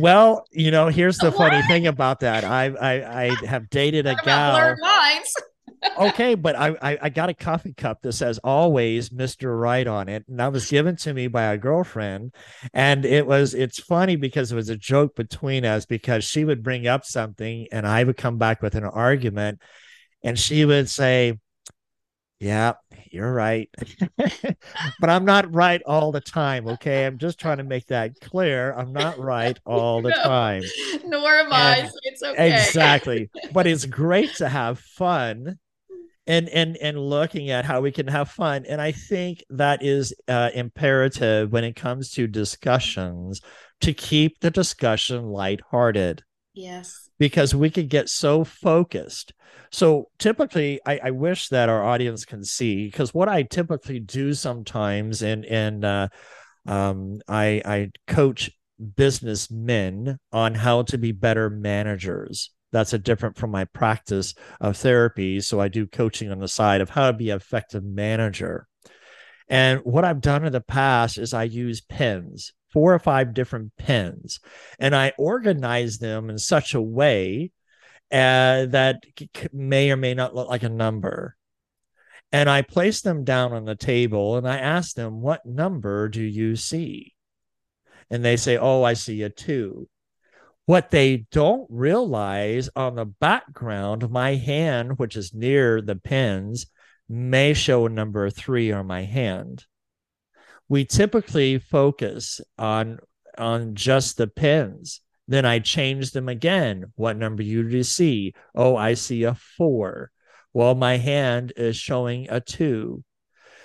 Well, 0.00 0.46
you 0.50 0.70
know, 0.70 0.88
here's 0.88 1.18
the 1.18 1.30
what? 1.30 1.50
funny 1.50 1.62
thing 1.68 1.86
about 1.86 2.20
that. 2.20 2.44
I, 2.44 2.66
I, 2.66 3.24
I 3.24 3.36
have 3.46 3.68
dated 3.68 4.06
a 4.06 4.14
gal. 4.24 4.74
Okay, 5.98 6.34
but 6.34 6.56
I, 6.56 6.76
I, 6.82 6.98
I 7.02 7.08
got 7.08 7.28
a 7.28 7.34
coffee 7.34 7.74
cup 7.74 8.02
that 8.02 8.12
says 8.12 8.38
always 8.38 9.10
Mr. 9.10 9.58
Right 9.58 9.86
on 9.86 10.08
it. 10.08 10.24
And 10.28 10.38
that 10.38 10.52
was 10.52 10.70
given 10.70 10.96
to 10.96 11.12
me 11.12 11.28
by 11.28 11.44
a 11.44 11.58
girlfriend. 11.58 12.34
And 12.72 13.04
it 13.04 13.26
was 13.26 13.54
it's 13.54 13.80
funny 13.80 14.16
because 14.16 14.52
it 14.52 14.56
was 14.56 14.68
a 14.68 14.76
joke 14.76 15.14
between 15.14 15.64
us 15.64 15.86
because 15.86 16.24
she 16.24 16.44
would 16.44 16.62
bring 16.62 16.86
up 16.86 17.04
something 17.04 17.66
and 17.72 17.86
I 17.86 18.04
would 18.04 18.16
come 18.16 18.38
back 18.38 18.62
with 18.62 18.74
an 18.74 18.84
argument 18.84 19.60
and 20.22 20.38
she 20.38 20.64
would 20.64 20.88
say, 20.88 21.38
Yeah, 22.38 22.74
you're 23.10 23.32
right. 23.32 23.68
but 24.16 25.10
I'm 25.10 25.24
not 25.24 25.54
right 25.54 25.82
all 25.84 26.12
the 26.12 26.20
time. 26.20 26.66
Okay. 26.66 27.04
I'm 27.04 27.18
just 27.18 27.38
trying 27.38 27.58
to 27.58 27.64
make 27.64 27.86
that 27.88 28.20
clear. 28.20 28.72
I'm 28.72 28.92
not 28.92 29.18
right 29.18 29.58
all 29.66 30.00
the 30.00 30.10
no, 30.10 30.22
time. 30.22 30.62
Nor 31.04 31.34
am 31.34 31.46
and 31.46 31.54
I. 31.54 31.86
So 31.86 31.94
it's 32.04 32.22
okay. 32.22 32.54
Exactly. 32.54 33.30
but 33.52 33.66
it's 33.66 33.84
great 33.86 34.34
to 34.36 34.48
have 34.48 34.78
fun 34.78 35.58
and 36.26 36.48
and 36.48 36.76
and 36.76 36.98
looking 36.98 37.50
at 37.50 37.64
how 37.64 37.80
we 37.80 37.92
can 37.92 38.06
have 38.06 38.30
fun. 38.30 38.64
And 38.68 38.80
i 38.80 38.92
think 38.92 39.44
that 39.50 39.82
is 39.82 40.14
uh, 40.28 40.50
imperative 40.54 41.52
when 41.52 41.64
it 41.64 41.76
comes 41.76 42.10
to 42.12 42.26
discussions 42.26 43.40
to 43.80 43.92
keep 43.92 44.40
the 44.40 44.50
discussion 44.50 45.26
lighthearted. 45.26 46.22
Yes. 46.54 47.08
Because 47.18 47.54
we 47.54 47.70
could 47.70 47.88
get 47.88 48.08
so 48.08 48.44
focused. 48.44 49.32
So 49.70 50.08
typically 50.18 50.80
i, 50.86 51.00
I 51.04 51.10
wish 51.10 51.48
that 51.48 51.68
our 51.68 51.82
audience 51.82 52.24
can 52.24 52.44
see 52.44 52.86
because 52.86 53.14
what 53.14 53.28
i 53.28 53.42
typically 53.42 54.00
do 54.00 54.34
sometimes 54.34 55.22
and 55.22 55.44
and 55.44 55.84
uh, 55.84 56.08
um, 56.66 57.20
i 57.28 57.62
i 57.64 57.90
coach 58.06 58.50
businessmen 58.96 60.18
on 60.32 60.54
how 60.54 60.82
to 60.82 60.98
be 60.98 61.12
better 61.12 61.48
managers 61.48 62.50
that's 62.72 62.92
a 62.92 62.98
different 62.98 63.36
from 63.36 63.50
my 63.50 63.66
practice 63.66 64.34
of 64.60 64.76
therapy. 64.76 65.40
So 65.40 65.60
I 65.60 65.68
do 65.68 65.86
coaching 65.86 66.30
on 66.30 66.38
the 66.38 66.48
side 66.48 66.80
of 66.80 66.90
how 66.90 67.06
to 67.06 67.16
be 67.16 67.30
an 67.30 67.36
effective 67.36 67.84
manager. 67.84 68.66
And 69.48 69.80
what 69.84 70.04
I've 70.04 70.20
done 70.20 70.44
in 70.44 70.52
the 70.52 70.60
past 70.60 71.18
is 71.18 71.34
I 71.34 71.44
use 71.44 71.82
pens, 71.82 72.52
four 72.72 72.94
or 72.94 72.98
five 72.98 73.34
different 73.34 73.72
pens, 73.76 74.40
and 74.78 74.96
I 74.96 75.12
organize 75.18 75.98
them 75.98 76.30
in 76.30 76.38
such 76.38 76.74
a 76.74 76.80
way 76.80 77.52
uh, 78.10 78.66
that 78.66 79.04
may 79.52 79.90
or 79.90 79.96
may 79.96 80.14
not 80.14 80.34
look 80.34 80.48
like 80.48 80.62
a 80.62 80.68
number. 80.68 81.36
And 82.30 82.48
I 82.48 82.62
place 82.62 83.02
them 83.02 83.24
down 83.24 83.52
on 83.52 83.66
the 83.66 83.74
table 83.74 84.36
and 84.36 84.48
I 84.48 84.56
ask 84.56 84.94
them, 84.94 85.20
What 85.20 85.44
number 85.44 86.08
do 86.08 86.22
you 86.22 86.56
see? 86.56 87.14
And 88.10 88.24
they 88.24 88.38
say, 88.38 88.56
Oh, 88.56 88.82
I 88.82 88.94
see 88.94 89.22
a 89.22 89.28
two. 89.28 89.88
What 90.72 90.90
they 90.90 91.26
don't 91.30 91.66
realize 91.68 92.70
on 92.74 92.94
the 92.94 93.04
background, 93.04 94.08
my 94.08 94.36
hand, 94.36 94.98
which 94.98 95.16
is 95.16 95.34
near 95.34 95.82
the 95.82 95.96
pins, 95.96 96.64
may 97.06 97.52
show 97.52 97.84
a 97.84 97.90
number 97.90 98.30
three 98.30 98.72
on 98.72 98.86
my 98.86 99.02
hand. 99.02 99.66
We 100.70 100.86
typically 100.86 101.58
focus 101.58 102.40
on 102.56 103.00
on 103.36 103.74
just 103.74 104.16
the 104.16 104.26
pins. 104.26 105.02
Then 105.28 105.44
I 105.44 105.58
change 105.58 106.12
them 106.12 106.30
again. 106.30 106.86
What 106.94 107.18
number 107.18 107.42
you 107.42 107.68
do 107.68 107.76
you 107.76 107.82
see? 107.82 108.32
Oh, 108.54 108.74
I 108.74 108.94
see 108.94 109.24
a 109.24 109.34
four. 109.34 110.10
Well, 110.54 110.74
my 110.74 110.96
hand 110.96 111.52
is 111.54 111.76
showing 111.76 112.30
a 112.30 112.40
two. 112.40 113.04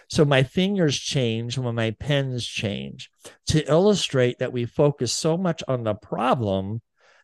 So 0.09 0.25
my 0.25 0.43
fingers 0.43 0.99
change 0.99 1.57
when 1.57 1.75
my 1.75 1.91
pens 1.91 2.45
change 2.45 3.09
to 3.45 3.65
illustrate 3.65 4.39
that 4.39 4.51
we 4.51 4.65
focus 4.65 5.13
so 5.13 5.37
much 5.37 5.63
on 5.69 5.85
the 5.85 5.93
problem 5.93 6.81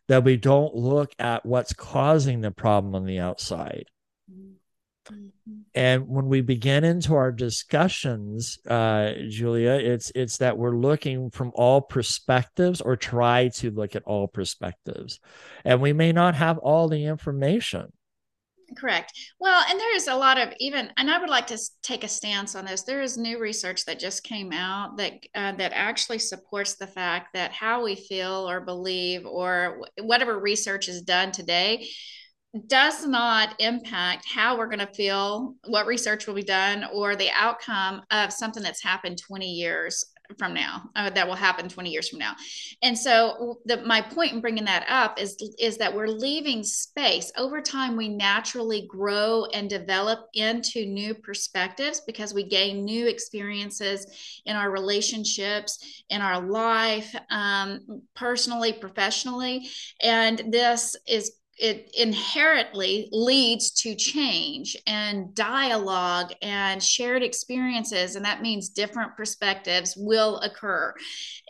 that 0.08 0.24
we 0.24 0.36
don't 0.36 0.74
look 0.74 1.12
at 1.18 1.46
what's 1.46 1.72
causing 1.72 2.40
the 2.40 2.50
problem 2.50 2.94
on 2.94 3.04
the 3.04 3.18
outside. 3.18 3.86
Mm-hmm. 4.30 5.28
And 5.74 6.08
when 6.08 6.26
we 6.26 6.40
begin 6.40 6.84
into 6.84 7.14
our 7.14 7.32
discussions, 7.32 8.58
uh, 8.68 9.12
Julia, 9.28 9.72
it's 9.72 10.10
it's 10.14 10.38
that 10.38 10.56
we're 10.56 10.76
looking 10.76 11.30
from 11.30 11.52
all 11.54 11.80
perspectives 11.80 12.80
or 12.80 12.96
try 12.96 13.48
to 13.56 13.70
look 13.70 13.96
at 13.96 14.04
all 14.04 14.28
perspectives, 14.28 15.20
and 15.64 15.80
we 15.80 15.92
may 15.92 16.12
not 16.12 16.34
have 16.36 16.58
all 16.58 16.88
the 16.88 17.04
information. 17.04 17.92
Correct. 18.78 19.12
Well, 19.38 19.62
and 19.68 19.78
there 19.78 19.94
is 19.94 20.08
a 20.08 20.14
lot 20.16 20.38
of 20.38 20.48
even, 20.58 20.90
and 20.96 21.10
I 21.10 21.18
would 21.18 21.28
like 21.28 21.46
to 21.48 21.58
take 21.82 22.02
a 22.02 22.08
stance 22.08 22.54
on 22.54 22.64
this. 22.64 22.82
There 22.82 23.02
is 23.02 23.18
new 23.18 23.38
research 23.38 23.84
that 23.84 23.98
just 24.00 24.24
came 24.24 24.52
out 24.52 24.96
that 24.96 25.12
uh, 25.34 25.52
that 25.52 25.72
actually 25.74 26.18
supports 26.18 26.74
the 26.74 26.86
fact 26.86 27.34
that 27.34 27.52
how 27.52 27.84
we 27.84 27.94
feel 27.94 28.48
or 28.48 28.60
believe 28.60 29.26
or 29.26 29.82
whatever 30.00 30.38
research 30.38 30.88
is 30.88 31.02
done 31.02 31.30
today 31.30 31.88
does 32.68 33.04
not 33.04 33.54
impact 33.60 34.26
how 34.32 34.56
we're 34.56 34.68
going 34.68 34.78
to 34.78 34.94
feel, 34.94 35.54
what 35.66 35.86
research 35.86 36.26
will 36.26 36.34
be 36.34 36.42
done, 36.42 36.84
or 36.92 37.16
the 37.16 37.30
outcome 37.34 38.00
of 38.12 38.32
something 38.32 38.62
that's 38.62 38.82
happened 38.82 39.18
20 39.18 39.50
years 39.50 40.04
from 40.38 40.54
now 40.54 40.90
uh, 40.96 41.10
that 41.10 41.26
will 41.26 41.34
happen 41.34 41.68
20 41.68 41.90
years 41.90 42.08
from 42.08 42.18
now. 42.18 42.34
And 42.82 42.98
so 42.98 43.58
the, 43.66 43.82
my 43.84 44.00
point 44.00 44.32
in 44.32 44.40
bringing 44.40 44.64
that 44.64 44.86
up 44.88 45.20
is 45.20 45.36
is 45.58 45.76
that 45.78 45.94
we're 45.94 46.08
leaving 46.08 46.62
space. 46.62 47.30
Over 47.36 47.60
time 47.60 47.96
we 47.96 48.08
naturally 48.08 48.86
grow 48.88 49.46
and 49.52 49.68
develop 49.68 50.28
into 50.34 50.86
new 50.86 51.14
perspectives 51.14 52.00
because 52.06 52.34
we 52.34 52.44
gain 52.44 52.84
new 52.84 53.06
experiences 53.06 54.06
in 54.46 54.56
our 54.56 54.70
relationships 54.70 56.02
in 56.10 56.20
our 56.20 56.40
life 56.40 57.14
um, 57.30 58.02
personally 58.14 58.72
professionally. 58.72 59.68
And 60.02 60.42
this 60.50 60.96
is 61.06 61.32
it 61.58 61.90
inherently 61.96 63.08
leads 63.12 63.70
to 63.70 63.94
change 63.94 64.76
and 64.86 65.34
dialogue 65.34 66.32
and 66.42 66.82
shared 66.82 67.22
experiences 67.22 68.16
and 68.16 68.24
that 68.24 68.42
means 68.42 68.68
different 68.68 69.16
perspectives 69.16 69.94
will 69.96 70.38
occur. 70.40 70.94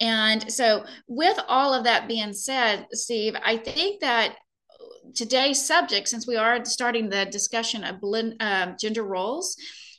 And 0.00 0.52
so 0.52 0.84
with 1.08 1.38
all 1.48 1.72
of 1.72 1.84
that 1.84 2.08
being 2.08 2.32
said 2.32 2.86
steve 2.92 3.34
i 3.44 3.56
think 3.56 4.00
that 4.00 4.36
today's 5.14 5.64
subject 5.64 6.08
since 6.08 6.26
we 6.26 6.36
are 6.36 6.64
starting 6.64 7.08
the 7.08 7.26
discussion 7.26 7.84
of 7.84 8.00
blend, 8.00 8.36
uh, 8.40 8.72
gender 8.78 9.04
roles 9.04 9.56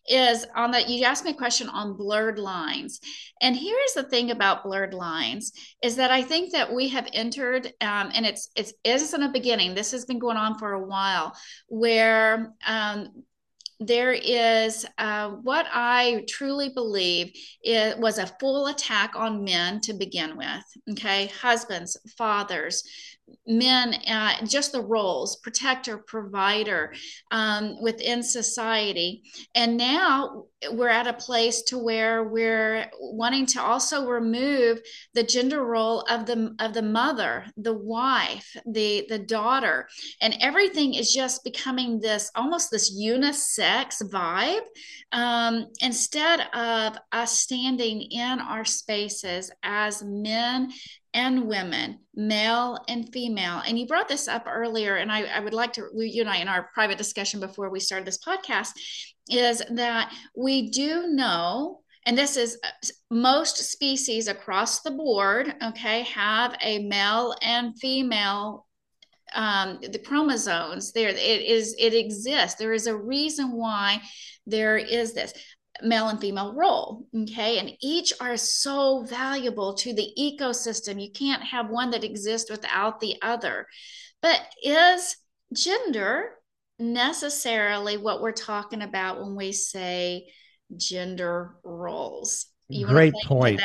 is 0.08 0.46
on 0.56 0.72
that 0.72 0.90
you 0.90 1.04
asked 1.04 1.26
me 1.26 1.32
a 1.32 1.36
question 1.36 1.68
on 1.70 1.98
blurred 1.98 2.40
lines 2.40 3.00
and 3.42 3.56
here's 3.56 3.94
the 3.94 4.04
thing 4.04 4.32
about 4.32 4.64
blurred 4.64 4.94
lines 4.94 5.52
is 5.82 5.96
that 5.96 6.12
i 6.12 6.22
think 6.22 6.52
that 6.52 6.72
we 6.72 6.88
have 6.88 7.08
entered 7.14 7.68
um, 7.82 8.12
and 8.14 8.26
it's 8.26 8.50
it's 8.56 8.74
isn't 8.84 9.24
a 9.24 9.30
beginning 9.30 9.74
this 9.74 9.92
has 9.92 10.06
been 10.06 10.20
going 10.20 10.38
on 10.38 10.58
for 10.58 10.74
a 10.74 10.86
while 10.86 11.36
where 11.68 12.54
um, 12.68 13.10
there 13.80 14.14
is 14.14 14.86
uh, 14.98 15.32
what 15.32 15.66
I 15.72 16.24
truly 16.30 16.70
believe 16.70 17.34
it 17.62 17.98
was 18.00 18.18
a 18.18 18.28
full 18.40 18.68
attack 18.68 19.16
on 19.16 19.44
men 19.44 19.82
to 19.82 19.94
begin 19.94 20.38
with. 20.38 20.64
Okay, 20.92 21.28
husbands, 21.42 21.98
fathers, 22.18 22.84
men 23.48 23.94
uh, 24.08 24.46
just 24.46 24.72
the 24.72 24.82
roles 24.82 25.38
protector 25.38 25.98
provider 25.98 26.94
um, 27.32 27.82
within 27.82 28.24
society. 28.24 29.24
And 29.54 29.78
now 29.78 30.46
we're 30.72 30.90
at 30.90 31.08
a 31.08 31.14
place 31.14 31.62
to 31.64 31.78
where 31.78 32.24
we're 32.24 32.90
wanting 33.00 33.46
to 33.46 33.62
also 33.62 34.08
remove 34.08 34.80
the 35.14 35.24
gender 35.24 35.64
role 35.64 36.02
of 36.10 36.26
the 36.26 36.56
of 36.60 36.74
the 36.74 36.82
mother 36.82 37.46
the 37.58 37.74
wife 37.74 38.56
the 38.66 39.06
the 39.10 39.20
daughter. 39.20 39.88
And 40.22 40.36
everything 40.42 40.96
is 40.96 41.14
just 41.14 41.44
becoming 41.44 42.00
this 42.00 42.32
almost 42.36 42.72
this 42.72 42.96
unisex 43.00 44.02
vibe 44.10 44.66
um, 45.12 45.68
instead 45.82 46.42
of 46.54 46.98
us 47.12 47.40
standing 47.40 48.02
in 48.02 48.40
our 48.40 48.66
spaces 48.66 49.52
as 49.64 50.04
men 50.04 50.72
and 51.16 51.48
women, 51.48 51.98
male 52.14 52.78
and 52.88 53.12
female. 53.12 53.64
And 53.66 53.80
you 53.80 53.88
brought 53.88 54.08
this 54.08 54.28
up 54.28 54.46
earlier, 54.48 54.98
and 54.98 55.12
I, 55.12 55.24
I 55.24 55.40
would 55.40 55.54
like 55.54 55.74
to, 55.74 55.90
you 55.96 56.22
and 56.22 56.30
I, 56.30 56.38
in 56.38 56.48
our 56.48 56.70
private 56.74 57.00
discussion 57.00 57.40
before 57.40 57.72
we 57.72 57.80
started 57.80 58.06
this 58.06 58.24
podcast, 58.24 58.72
is 59.30 59.64
that 59.72 60.14
we 60.38 60.70
do 60.70 61.08
know 61.08 61.80
and 62.08 62.16
this 62.16 62.38
is 62.38 62.60
uh, 62.64 62.68
most 63.10 63.58
species 63.58 64.28
across 64.28 64.82
the 64.82 64.92
board 64.92 65.56
okay 65.64 66.04
have 66.04 66.56
a 66.62 66.78
male 66.88 67.34
and 67.42 67.76
female 67.80 68.68
um, 69.34 69.80
the 69.82 70.00
chromosomes. 70.00 70.92
There 70.92 71.10
it 71.10 71.18
is 71.18 71.76
it 71.78 71.94
exists. 71.94 72.58
There 72.58 72.74
is 72.74 72.88
a 72.88 72.96
reason 72.96 73.52
why 73.52 74.02
there 74.46 74.78
is 74.78 75.14
this 75.14 75.34
male 75.82 76.08
and 76.08 76.20
female 76.20 76.54
role. 76.54 77.06
Okay. 77.16 77.60
And 77.60 77.72
each 77.82 78.14
are 78.20 78.38
so 78.38 79.04
valuable 79.04 79.74
to 79.76 79.94
the 79.94 80.10
ecosystem. 80.18 81.02
You 81.02 81.12
can't 81.12 81.44
have 81.44 81.70
one 81.70 81.92
that 81.92 82.04
exists 82.04 82.50
without 82.50 83.00
the 83.00 83.16
other. 83.22 83.68
But 84.22 84.42
is 84.64 85.18
gender 85.54 86.32
necessarily 86.80 87.98
what 87.98 88.22
we're 88.22 88.32
talking 88.32 88.82
about 88.82 89.20
when 89.20 89.36
we 89.36 89.52
say 89.52 90.28
gender 90.76 91.56
roles? 91.64 92.48
You 92.68 92.88
Great 92.88 93.14
point. 93.26 93.62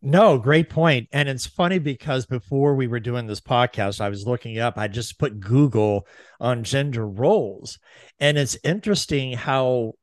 No, 0.00 0.38
great 0.38 0.68
point. 0.68 1.08
And 1.12 1.28
it's 1.28 1.46
funny 1.46 1.78
because 1.78 2.26
before 2.26 2.74
we 2.74 2.86
were 2.86 3.00
doing 3.00 3.26
this 3.26 3.40
podcast, 3.40 4.00
I 4.00 4.08
was 4.08 4.26
looking 4.26 4.58
up, 4.58 4.78
I 4.78 4.88
just 4.88 5.18
put 5.18 5.40
Google 5.40 6.06
on 6.40 6.64
gender 6.64 7.06
roles. 7.06 7.78
And 8.20 8.38
it's 8.38 8.56
interesting 8.64 9.32
how 9.32 9.94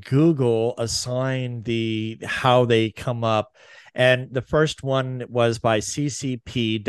Google 0.00 0.74
assigned 0.78 1.64
the 1.64 2.18
how 2.24 2.64
they 2.64 2.90
come 2.90 3.24
up. 3.24 3.56
And 3.94 4.32
the 4.32 4.40
first 4.42 4.82
one 4.82 5.24
was 5.28 5.58
by 5.58 5.80
ccp.jhu.edu, 5.80 6.86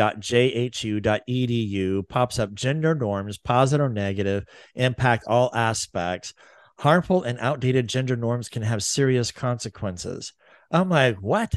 pops 2.07 2.39
up 2.39 2.53
gender 2.53 2.95
norms, 2.95 3.37
positive 3.37 3.85
or 3.85 3.89
negative, 3.89 4.45
impact 4.75 5.25
all 5.27 5.51
aspects. 5.53 6.33
Harmful 6.79 7.23
and 7.23 7.37
outdated 7.39 7.87
gender 7.89 8.15
norms 8.15 8.47
can 8.47 8.61
have 8.61 8.83
serious 8.83 9.31
consequences. 9.31 10.31
I'm 10.71 10.89
like, 10.89 11.17
what? 11.17 11.53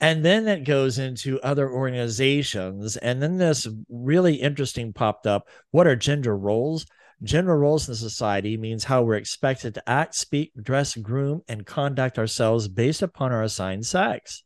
And 0.00 0.24
then 0.24 0.48
it 0.48 0.64
goes 0.64 0.98
into 0.98 1.40
other 1.40 1.68
organizations. 1.70 2.96
And 2.96 3.22
then 3.22 3.36
this 3.36 3.68
really 3.90 4.36
interesting 4.36 4.92
popped 4.92 5.26
up. 5.26 5.48
What 5.72 5.86
are 5.86 5.96
gender 5.96 6.36
roles? 6.36 6.86
Gender 7.22 7.58
roles 7.58 7.88
in 7.88 7.96
society 7.96 8.56
means 8.56 8.84
how 8.84 9.02
we're 9.02 9.14
expected 9.14 9.74
to 9.74 9.88
act, 9.88 10.14
speak, 10.14 10.52
dress, 10.60 10.94
groom, 10.96 11.42
and 11.48 11.66
conduct 11.66 12.18
ourselves 12.18 12.68
based 12.68 13.02
upon 13.02 13.32
our 13.32 13.42
assigned 13.42 13.86
sex. 13.86 14.44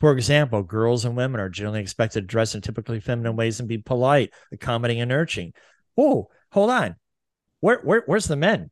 For 0.00 0.12
example, 0.12 0.62
girls 0.62 1.04
and 1.04 1.16
women 1.16 1.40
are 1.40 1.48
generally 1.48 1.80
expected 1.80 2.22
to 2.22 2.26
dress 2.26 2.54
in 2.54 2.60
typically 2.60 3.00
feminine 3.00 3.36
ways 3.36 3.60
and 3.60 3.68
be 3.68 3.78
polite, 3.78 4.30
accommodating, 4.52 5.00
and 5.00 5.08
nurturing. 5.08 5.52
Oh, 5.96 6.28
hold 6.50 6.70
on. 6.70 6.96
Where, 7.60 7.80
where 7.82 8.02
where's 8.06 8.26
the 8.26 8.36
men? 8.36 8.70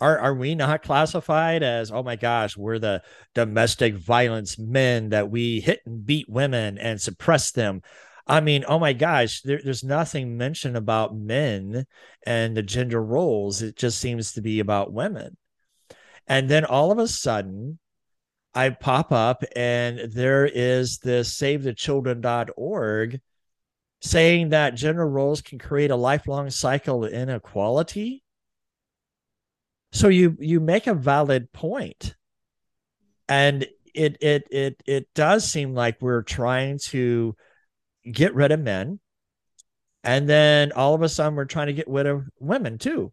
Are 0.00 0.18
are 0.18 0.34
we 0.34 0.54
not 0.56 0.82
classified 0.82 1.62
as 1.62 1.92
oh 1.92 2.02
my 2.02 2.16
gosh, 2.16 2.56
we're 2.56 2.78
the 2.78 3.02
domestic 3.34 3.94
violence 3.94 4.58
men 4.58 5.10
that 5.10 5.30
we 5.30 5.60
hit 5.60 5.80
and 5.86 6.04
beat 6.04 6.28
women 6.28 6.78
and 6.78 7.00
suppress 7.00 7.52
them? 7.52 7.82
I 8.26 8.40
mean, 8.40 8.64
oh 8.68 8.78
my 8.78 8.92
gosh, 8.92 9.42
there, 9.42 9.60
there's 9.62 9.84
nothing 9.84 10.36
mentioned 10.36 10.76
about 10.76 11.16
men 11.16 11.86
and 12.24 12.56
the 12.56 12.62
gender 12.62 13.02
roles. 13.02 13.62
It 13.62 13.76
just 13.76 13.98
seems 13.98 14.32
to 14.32 14.40
be 14.40 14.60
about 14.60 14.92
women. 14.92 15.36
And 16.26 16.48
then 16.48 16.64
all 16.64 16.92
of 16.92 16.98
a 16.98 17.08
sudden, 17.08 17.78
I 18.54 18.70
pop 18.70 19.12
up 19.12 19.44
and 19.56 20.12
there 20.12 20.46
is 20.46 20.98
this 20.98 21.34
savethechildren.org 21.36 23.20
saying 24.02 24.48
that 24.50 24.74
gender 24.74 25.08
roles 25.08 25.40
can 25.40 25.58
create 25.58 25.90
a 25.90 25.96
lifelong 25.96 26.50
cycle 26.50 27.04
of 27.04 27.12
inequality. 27.12 28.22
So 29.92 30.08
you 30.08 30.36
you 30.40 30.60
make 30.60 30.86
a 30.86 30.94
valid 30.94 31.52
point. 31.52 32.14
And 33.28 33.66
it 33.94 34.16
it 34.20 34.48
it 34.50 34.82
it 34.86 35.08
does 35.14 35.44
seem 35.44 35.74
like 35.74 36.00
we're 36.00 36.22
trying 36.22 36.78
to 36.78 37.36
get 38.10 38.34
rid 38.34 38.52
of 38.52 38.60
men. 38.60 39.00
And 40.04 40.28
then 40.28 40.72
all 40.72 40.94
of 40.94 41.02
a 41.02 41.08
sudden 41.08 41.36
we're 41.36 41.44
trying 41.44 41.68
to 41.68 41.72
get 41.72 41.88
rid 41.88 42.06
of 42.06 42.28
women 42.40 42.78
too. 42.78 43.12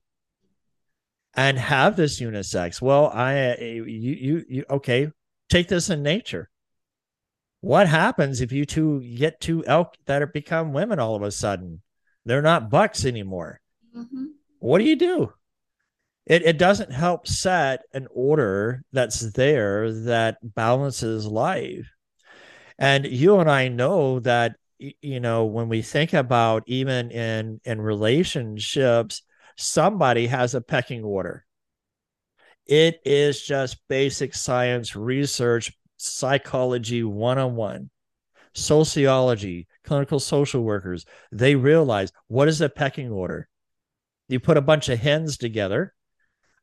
And 1.36 1.58
have 1.60 1.96
this 1.96 2.20
unisex. 2.20 2.82
Well 2.82 3.08
i 3.08 3.56
you 3.60 3.84
you, 3.84 4.46
you 4.48 4.66
okay 4.70 5.12
take 5.50 5.68
this 5.68 5.90
in 5.90 6.02
nature. 6.02 6.50
What 7.62 7.88
happens 7.88 8.42
if 8.42 8.52
you 8.52 8.66
two 8.66 9.02
get 9.02 9.40
two 9.40 9.66
elk 9.66 9.96
that 10.06 10.22
are 10.22 10.28
become 10.28 10.74
women 10.74 11.00
all 11.00 11.16
of 11.16 11.22
a 11.22 11.32
sudden? 11.32 11.82
They're 12.26 12.42
not 12.42 12.70
bucks 12.70 13.06
anymore. 13.06 13.62
Mm-hmm. 13.96 14.26
what 14.60 14.78
do 14.78 14.86
you 14.86 14.96
do? 14.96 15.34
It, 16.28 16.44
it 16.44 16.58
doesn't 16.60 16.92
help 16.92 17.28
set 17.28 17.82
an 17.92 18.08
order 18.14 18.84
that's 18.94 19.32
there 19.34 19.92
that 19.92 20.38
balances 20.44 21.26
life. 21.26 21.90
And 22.78 23.06
you 23.06 23.40
and 23.40 23.50
i 23.50 23.68
know 23.68 24.20
that 24.22 24.56
you 24.80 25.20
know 25.20 25.46
when 25.46 25.70
we 25.70 25.82
think 25.82 26.14
about 26.14 26.64
even 26.66 27.12
in 27.12 27.60
in 27.66 27.82
relationships 27.82 29.22
somebody 29.58 30.28
has 30.28 30.56
a 30.56 30.62
pecking 30.62 31.04
order. 31.04 31.46
It 32.66 33.02
is 33.04 33.42
just 33.42 33.78
basic 33.90 34.34
science 34.34 34.96
research 34.96 35.74
psychology 35.98 37.04
101 37.04 37.90
sociology 38.54 39.68
clinical 39.84 40.20
social 40.20 40.64
workers. 40.64 41.06
They 41.32 41.56
realize 41.56 42.12
what 42.28 42.48
is 42.48 42.62
a 42.62 42.70
pecking 42.70 43.12
order? 43.12 43.50
You 44.30 44.40
put 44.40 44.58
a 44.58 44.62
bunch 44.62 44.90
of 44.90 45.00
hens 45.00 45.38
together 45.38 45.94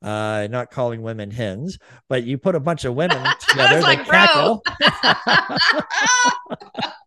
uh 0.02 0.46
not 0.50 0.70
calling 0.70 1.00
women 1.00 1.30
hens 1.30 1.78
but 2.06 2.22
you 2.22 2.36
put 2.36 2.54
a 2.54 2.60
bunch 2.60 2.84
of 2.84 2.94
women 2.94 3.16
together 3.48 3.80
like, 3.80 4.06
that 4.06 4.06
cackle 4.06 4.62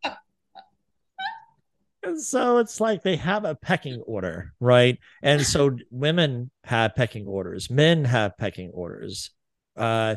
so 2.18 2.58
it's 2.58 2.80
like 2.80 3.04
they 3.04 3.16
have 3.16 3.46
a 3.46 3.56
pecking 3.56 4.02
order 4.02 4.54
right? 4.60 4.98
And 5.22 5.46
so 5.46 5.78
women 5.92 6.52
have 6.64 6.96
pecking 6.96 7.26
orders. 7.26 7.70
Men 7.70 8.06
have 8.06 8.38
pecking 8.38 8.72
orders. 8.72 9.32
Uh 9.76 10.16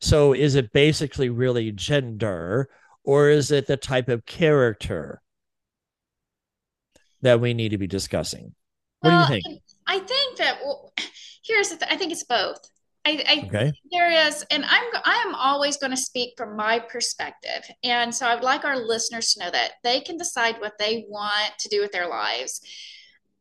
so 0.00 0.32
is 0.32 0.54
it 0.54 0.72
basically 0.72 1.28
really 1.28 1.72
gender 1.72 2.68
or 3.04 3.30
is 3.30 3.50
it 3.50 3.66
the 3.66 3.76
type 3.76 4.08
of 4.08 4.26
character 4.26 5.20
that 7.22 7.40
we 7.40 7.54
need 7.54 7.70
to 7.70 7.78
be 7.78 7.86
discussing? 7.86 8.54
What 9.00 9.10
well, 9.10 9.26
do 9.26 9.34
you 9.34 9.42
think? 9.42 9.62
I 9.86 9.98
think 9.98 10.38
that 10.38 10.58
well, 10.62 10.92
here's 11.44 11.70
the 11.70 11.76
th- 11.76 11.90
i 11.90 11.96
think 11.96 12.12
it's 12.12 12.24
both 12.24 12.58
I, 13.04 13.24
I 13.26 13.46
okay. 13.46 13.72
there 13.90 14.10
is, 14.10 14.44
and 14.50 14.64
I'm 14.64 14.84
I 15.04 15.24
am 15.26 15.34
always 15.34 15.76
going 15.76 15.92
to 15.92 15.96
speak 15.96 16.34
from 16.36 16.56
my 16.56 16.78
perspective, 16.78 17.64
and 17.82 18.14
so 18.14 18.26
I'd 18.26 18.42
like 18.42 18.64
our 18.64 18.78
listeners 18.78 19.32
to 19.32 19.44
know 19.44 19.50
that 19.50 19.72
they 19.82 20.00
can 20.00 20.18
decide 20.18 20.60
what 20.60 20.74
they 20.78 21.06
want 21.08 21.52
to 21.58 21.68
do 21.68 21.80
with 21.80 21.92
their 21.92 22.08
lives. 22.08 22.60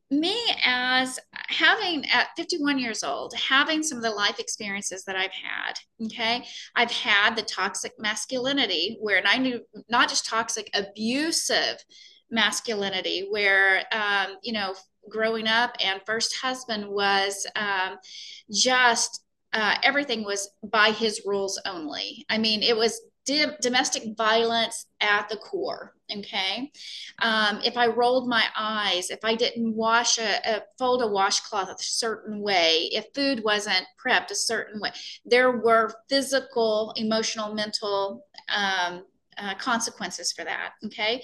Me, 0.09 0.39
as 0.63 1.19
having 1.49 2.05
at 2.09 2.29
51 2.37 2.79
years 2.79 3.03
old, 3.03 3.33
having 3.35 3.83
some 3.83 3.97
of 3.97 4.03
the 4.05 4.09
life 4.09 4.39
experiences 4.39 5.03
that 5.03 5.17
I've 5.17 5.31
had, 5.31 5.73
okay, 6.05 6.45
I've 6.77 6.91
had 6.91 7.35
the 7.35 7.41
toxic 7.41 7.91
masculinity 7.99 8.97
where, 9.01 9.17
and 9.17 9.27
I 9.27 9.37
knew 9.37 9.59
not 9.89 10.07
just 10.07 10.25
toxic, 10.25 10.69
abusive 10.73 11.83
masculinity, 12.31 13.27
where 13.29 13.83
um, 13.91 14.37
you 14.43 14.53
know 14.53 14.73
growing 15.09 15.47
up 15.47 15.75
and 15.83 16.01
first 16.05 16.37
husband 16.37 16.87
was 16.87 17.45
um, 17.55 17.97
just 18.51 19.23
uh, 19.53 19.75
everything 19.83 20.23
was 20.23 20.49
by 20.63 20.91
his 20.91 21.21
rules 21.25 21.59
only. 21.65 22.25
I 22.29 22.37
mean, 22.37 22.63
it 22.63 22.75
was 22.75 23.01
domestic 23.61 24.03
violence 24.17 24.85
at 25.01 25.27
the 25.29 25.37
core. 25.37 25.93
Okay. 26.15 26.71
Um, 27.21 27.59
if 27.65 27.75
I 27.75 27.87
rolled 27.87 28.29
my 28.29 28.45
eyes, 28.57 29.09
if 29.09 29.19
I 29.23 29.35
didn't 29.35 29.75
wash 29.75 30.17
a, 30.17 30.39
a, 30.45 30.61
fold 30.77 31.01
a 31.01 31.07
washcloth 31.07 31.69
a 31.69 31.75
certain 31.79 32.41
way, 32.41 32.89
if 32.93 33.07
food 33.13 33.43
wasn't 33.43 33.85
prepped 34.03 34.31
a 34.31 34.35
certain 34.35 34.79
way, 34.79 34.91
there 35.25 35.51
were 35.51 35.93
physical, 36.09 36.93
emotional, 36.95 37.53
mental 37.53 38.23
um, 38.55 39.03
uh, 39.37 39.55
consequences 39.55 40.31
for 40.31 40.45
that. 40.45 40.71
Okay. 40.85 41.23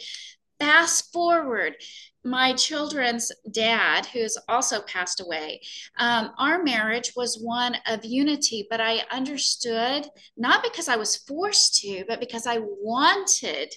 Fast 0.59 1.11
forward, 1.13 1.75
my 2.23 2.53
children's 2.53 3.31
dad, 3.51 4.05
who's 4.07 4.37
also 4.47 4.81
passed 4.81 5.19
away, 5.19 5.61
um, 5.97 6.31
our 6.37 6.63
marriage 6.63 7.13
was 7.15 7.39
one 7.41 7.75
of 7.87 8.05
unity, 8.05 8.67
but 8.69 8.79
I 8.79 9.01
understood 9.11 10.07
not 10.37 10.63
because 10.63 10.87
I 10.87 10.95
was 10.95 11.17
forced 11.17 11.75
to, 11.81 12.05
but 12.07 12.19
because 12.19 12.47
I 12.47 12.59
wanted 12.59 13.73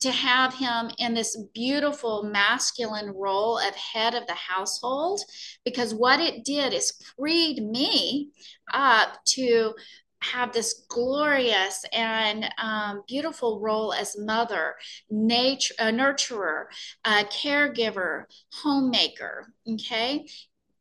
to 0.00 0.10
have 0.10 0.54
him 0.54 0.90
in 0.98 1.14
this 1.14 1.36
beautiful 1.54 2.22
masculine 2.22 3.10
role 3.10 3.58
of 3.58 3.74
head 3.74 4.14
of 4.14 4.26
the 4.26 4.34
household 4.34 5.20
because 5.64 5.94
what 5.94 6.20
it 6.20 6.44
did 6.44 6.74
is 6.74 6.92
freed 7.16 7.62
me 7.62 8.30
up 8.72 9.24
to 9.24 9.74
have 10.20 10.52
this 10.52 10.84
glorious 10.88 11.84
and 11.92 12.48
um, 12.58 13.02
beautiful 13.06 13.60
role 13.60 13.92
as 13.92 14.18
mother, 14.18 14.74
nature, 15.10 15.74
a 15.78 15.86
nurturer, 15.86 16.64
a 17.04 17.24
caregiver, 17.24 18.24
homemaker. 18.52 19.52
Okay. 19.68 20.26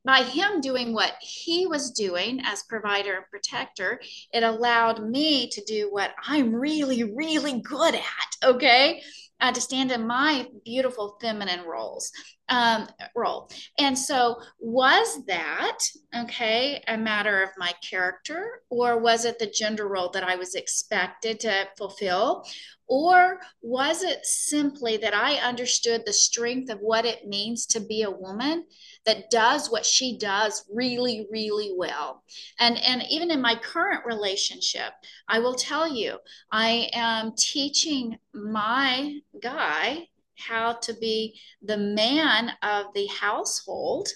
By 0.03 0.21
him 0.21 0.61
doing 0.61 0.93
what 0.93 1.15
he 1.19 1.65
was 1.65 1.89
doing 1.89 2.39
as 2.45 2.61
provider 2.63 3.15
and 3.15 3.25
protector, 3.31 3.99
it 4.31 4.43
allowed 4.43 5.03
me 5.03 5.49
to 5.49 5.63
do 5.65 5.91
what 5.91 6.13
I'm 6.27 6.53
really, 6.53 7.03
really 7.03 7.59
good 7.59 7.95
at. 7.95 8.03
Okay 8.43 9.01
uh, 9.41 9.51
to 9.51 9.61
stand 9.61 9.91
in 9.91 10.07
my 10.07 10.47
beautiful 10.63 11.17
feminine 11.21 11.65
roles 11.65 12.11
um, 12.49 12.87
role. 13.15 13.49
And 13.79 13.97
so, 13.97 14.39
was 14.59 15.25
that 15.25 15.77
okay 16.15 16.83
a 16.87 16.97
matter 16.97 17.43
of 17.43 17.49
my 17.57 17.73
character, 17.87 18.61
or 18.69 18.99
was 18.99 19.25
it 19.25 19.39
the 19.39 19.47
gender 19.47 19.87
role 19.87 20.09
that 20.09 20.23
I 20.23 20.35
was 20.35 20.55
expected 20.55 21.39
to 21.41 21.67
fulfill? 21.77 22.45
Or 22.87 23.39
was 23.61 24.03
it 24.03 24.25
simply 24.25 24.97
that 24.97 25.15
I 25.15 25.37
understood 25.37 26.03
the 26.05 26.13
strength 26.13 26.71
of 26.71 26.79
what 26.79 27.05
it 27.05 27.27
means 27.27 27.65
to 27.67 27.79
be 27.79 28.03
a 28.03 28.11
woman 28.11 28.65
that 29.05 29.29
does 29.29 29.69
what 29.69 29.85
she 29.85 30.17
does 30.17 30.65
really, 30.73 31.27
really 31.31 31.73
well? 31.75 32.23
And, 32.59 32.77
and 32.77 33.03
even 33.09 33.31
in 33.31 33.41
my 33.41 33.55
current 33.55 34.05
relationship, 34.05 34.93
I 35.27 35.39
will 35.39 35.55
tell 35.55 35.87
you, 35.87 36.17
I 36.51 36.89
am 36.93 37.33
teaching 37.37 38.17
my 38.33 39.19
guy 39.41 40.07
how 40.37 40.73
to 40.73 40.93
be 40.95 41.39
the 41.61 41.77
man 41.77 42.51
of 42.61 42.87
the 42.93 43.07
household 43.07 44.09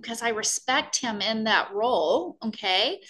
because 0.00 0.22
I 0.22 0.30
respect 0.30 0.96
him 0.96 1.20
in 1.20 1.44
that 1.44 1.72
role. 1.72 2.36
Okay. 2.44 3.00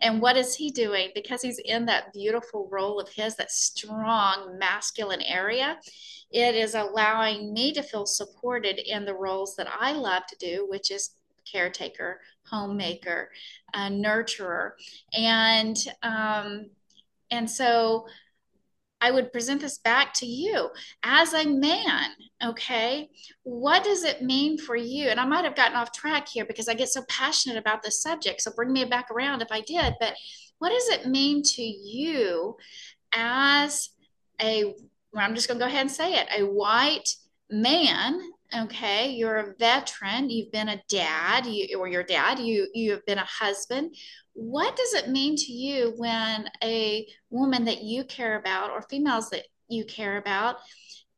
And 0.00 0.20
what 0.20 0.36
is 0.36 0.54
he 0.54 0.70
doing? 0.70 1.10
Because 1.14 1.42
he's 1.42 1.58
in 1.64 1.86
that 1.86 2.12
beautiful 2.12 2.68
role 2.70 3.00
of 3.00 3.08
his, 3.08 3.36
that 3.36 3.50
strong 3.50 4.58
masculine 4.58 5.22
area, 5.22 5.78
it 6.30 6.54
is 6.54 6.74
allowing 6.74 7.52
me 7.52 7.72
to 7.72 7.82
feel 7.82 8.06
supported 8.06 8.78
in 8.78 9.04
the 9.04 9.14
roles 9.14 9.56
that 9.56 9.68
I 9.80 9.92
love 9.92 10.24
to 10.28 10.36
do, 10.36 10.66
which 10.68 10.90
is 10.90 11.12
caretaker, 11.50 12.20
homemaker, 12.44 13.30
uh, 13.74 13.88
nurturer. 13.88 14.72
And, 15.14 15.76
um, 16.02 16.70
and 17.30 17.50
so 17.50 18.06
I 19.06 19.12
would 19.12 19.32
present 19.32 19.60
this 19.60 19.78
back 19.78 20.12
to 20.14 20.26
you 20.26 20.68
as 21.04 21.32
a 21.32 21.46
man. 21.46 22.10
Okay. 22.44 23.08
What 23.44 23.84
does 23.84 24.02
it 24.02 24.20
mean 24.20 24.58
for 24.58 24.74
you? 24.74 25.06
And 25.06 25.20
I 25.20 25.24
might 25.24 25.44
have 25.44 25.54
gotten 25.54 25.76
off 25.76 25.92
track 25.92 26.26
here 26.28 26.44
because 26.44 26.68
I 26.68 26.74
get 26.74 26.88
so 26.88 27.04
passionate 27.08 27.56
about 27.56 27.84
this 27.84 28.02
subject. 28.02 28.42
So 28.42 28.50
bring 28.50 28.72
me 28.72 28.84
back 28.84 29.12
around 29.12 29.42
if 29.42 29.52
I 29.52 29.60
did. 29.60 29.94
But 30.00 30.16
what 30.58 30.70
does 30.70 30.88
it 30.88 31.06
mean 31.06 31.44
to 31.44 31.62
you 31.62 32.56
as 33.14 33.90
a, 34.42 34.74
I'm 35.14 35.36
just 35.36 35.46
going 35.46 35.60
to 35.60 35.64
go 35.64 35.68
ahead 35.68 35.82
and 35.82 35.90
say 35.90 36.14
it, 36.14 36.26
a 36.36 36.42
white 36.44 37.08
man 37.48 38.20
okay 38.54 39.10
you're 39.10 39.36
a 39.36 39.54
veteran 39.58 40.30
you've 40.30 40.52
been 40.52 40.68
a 40.68 40.82
dad 40.88 41.46
you, 41.46 41.78
or 41.78 41.88
your 41.88 42.02
dad 42.02 42.38
you 42.38 42.68
you 42.74 42.90
have 42.90 43.04
been 43.06 43.18
a 43.18 43.24
husband 43.24 43.94
what 44.34 44.76
does 44.76 44.94
it 44.94 45.08
mean 45.08 45.34
to 45.36 45.52
you 45.52 45.94
when 45.96 46.48
a 46.62 47.06
woman 47.30 47.64
that 47.64 47.82
you 47.82 48.04
care 48.04 48.38
about 48.38 48.70
or 48.70 48.82
females 48.82 49.30
that 49.30 49.46
you 49.68 49.84
care 49.84 50.18
about 50.18 50.56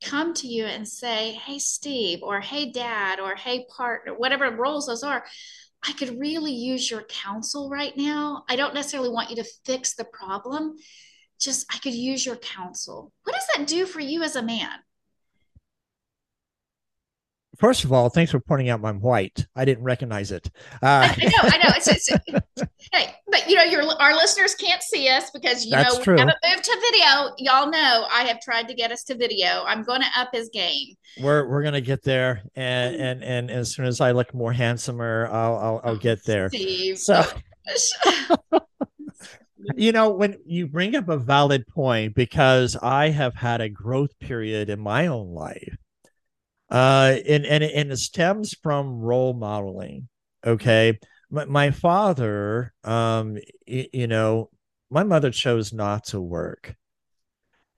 come 0.03 0.33
to 0.33 0.47
you 0.47 0.64
and 0.64 0.87
say 0.87 1.33
hey 1.45 1.59
steve 1.59 2.21
or 2.23 2.41
hey 2.41 2.71
dad 2.71 3.19
or 3.19 3.35
hey 3.35 3.67
partner 3.77 4.14
whatever 4.14 4.51
roles 4.51 4.87
those 4.87 5.03
are 5.03 5.25
I 5.87 5.93
could 5.93 6.19
really 6.19 6.53
use 6.53 6.91
your 6.91 7.03
counsel 7.05 7.71
right 7.71 7.97
now. 7.97 8.45
I 8.49 8.57
don't 8.57 8.75
necessarily 8.75 9.11
want 9.11 9.31
you 9.31 9.37
to 9.37 9.51
fix 9.64 9.95
the 9.95 10.05
problem. 10.05 10.77
Just, 11.41 11.73
I 11.73 11.79
could 11.79 11.95
use 11.95 12.27
your 12.27 12.37
counsel. 12.37 13.12
What 13.23 13.35
does 13.35 13.47
that 13.55 13.69
do 13.69 13.87
for 13.87 14.01
you 14.01 14.23
as 14.23 14.35
a 14.35 14.43
man? 14.43 14.79
First 17.59 17.83
of 17.83 17.92
all, 17.92 18.09
thanks 18.09 18.31
for 18.31 18.38
pointing 18.38 18.68
out 18.68 18.85
I'm 18.85 19.01
white. 19.01 19.47
I 19.57 19.64
didn't 19.64 19.83
recognize 19.83 20.31
it. 20.31 20.49
Uh, 20.81 21.11
I, 21.11 21.25
know, 21.25 21.31
I 21.42 21.59
know. 21.59 21.73
It's, 21.77 21.88
it's, 21.88 22.09
hey, 22.92 23.14
but 23.27 23.49
you 23.49 23.57
know, 23.57 23.64
your 23.64 23.83
our 24.01 24.14
listeners 24.14 24.55
can't 24.55 24.83
see 24.83 25.09
us 25.09 25.31
because 25.31 25.64
you 25.64 25.73
know 25.73 25.99
true. 26.01 26.14
we 26.14 26.21
haven't 26.21 26.38
moved 26.49 26.64
to 26.64 26.79
video. 26.92 27.35
Y'all 27.38 27.68
know 27.68 28.07
I 28.12 28.23
have 28.25 28.40
tried 28.40 28.68
to 28.68 28.75
get 28.75 28.92
us 28.92 29.03
to 29.05 29.16
video. 29.16 29.64
I'm 29.66 29.83
going 29.83 30.03
to 30.03 30.07
up 30.16 30.29
his 30.33 30.49
game. 30.51 30.94
We're 31.21 31.49
we're 31.49 31.64
gonna 31.64 31.81
get 31.81 32.05
there, 32.05 32.42
and 32.55 32.94
and 32.94 33.25
and 33.25 33.51
as 33.51 33.75
soon 33.75 33.87
as 33.87 34.01
I 34.01 34.12
look 34.12 34.33
more 34.33 34.53
handsomer, 34.53 35.29
I'll 35.33 35.57
I'll, 35.57 35.81
I'll 35.85 35.97
get 35.97 36.25
there. 36.25 36.49
Steve. 36.51 36.99
So. 36.99 37.25
you 39.77 39.92
know 39.92 40.09
when 40.09 40.38
you 40.47 40.66
bring 40.66 40.97
up 40.97 41.09
a 41.11 41.18
valid 41.18 41.66
point 41.66 42.14
because 42.14 42.77
i 42.81 43.11
have 43.11 43.35
had 43.35 43.61
a 43.61 43.68
growth 43.68 44.18
period 44.18 44.71
in 44.71 44.81
my 44.81 45.09
own 45.09 45.35
life 45.35 45.77
uh 46.70 47.16
and 47.26 47.46
and, 47.46 47.64
and 47.64 47.92
it 47.92 47.96
stems 47.96 48.54
from 48.62 49.00
role 49.00 49.33
modeling 49.33 50.09
okay? 50.46 50.98
My, 51.31 51.44
my 51.46 51.70
father 51.70 52.72
um 52.85 53.38
y- 53.66 53.88
you 53.92 54.07
know 54.07 54.50
my 54.90 55.02
mother 55.02 55.31
chose 55.31 55.72
not 55.72 56.04
to 56.07 56.20
work. 56.20 56.74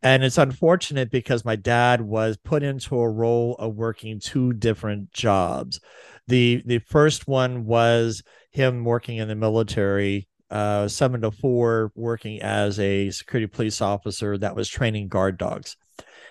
And 0.03 0.25
it's 0.25 0.39
unfortunate 0.39 1.11
because 1.11 1.45
my 1.45 1.57
dad 1.57 2.01
was 2.01 2.39
put 2.39 2.63
into 2.63 2.99
a 2.99 3.11
role 3.11 3.55
of 3.59 3.75
working 3.75 4.19
two 4.19 4.53
different 4.55 5.13
jobs. 5.13 5.81
The 6.27 6.63
the 6.65 6.79
first 6.79 7.29
one 7.29 7.67
was 7.67 8.23
him 8.51 8.85
working 8.85 9.19
in 9.19 9.29
the 9.29 9.35
military 9.35 10.27
uh, 10.51 10.89
seven 10.89 11.21
to 11.21 11.31
four 11.31 11.93
working 11.95 12.41
as 12.41 12.81
a 12.81 13.11
security 13.11 13.47
police 13.47 13.81
officer 13.81 14.37
that 14.39 14.57
was 14.57 14.69
training 14.69 15.09
guard 15.09 15.39
dogs. 15.39 15.77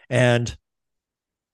And 0.09 0.55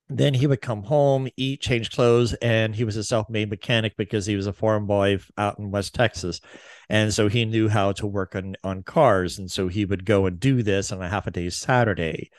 then 0.10 0.36
he 0.36 0.46
would 0.46 0.62
come 0.62 0.84
home, 0.84 1.28
eat, 1.36 1.62
change 1.62 1.92
clothes, 1.92 2.34
and 2.36 2.76
he 2.76 2.84
was 2.84 2.96
a 2.96 3.04
self-made 3.04 3.50
mechanic 3.50 3.98
because 3.98 4.26
he 4.26 4.36
was 4.36 4.46
a 4.46 4.54
farm 4.54 4.86
boy 4.86 5.18
out 5.38 5.58
in 5.58 5.72
West 5.72 5.96
Texas, 5.96 6.42
and 6.90 7.14
so 7.14 7.28
he 7.28 7.46
knew 7.46 7.68
how 7.68 7.92
to 7.94 8.06
work 8.06 8.36
on 8.36 8.56
on 8.64 8.84
cars, 8.84 9.40
and 9.40 9.50
so 9.50 9.68
he 9.68 9.84
would 9.84 10.06
go 10.06 10.28
and 10.28 10.40
do 10.40 10.62
this 10.62 10.92
on 10.92 11.02
a 11.02 11.10
half 11.10 11.26
a 11.26 11.32
day 11.32 11.50
Saturday. 11.50 12.30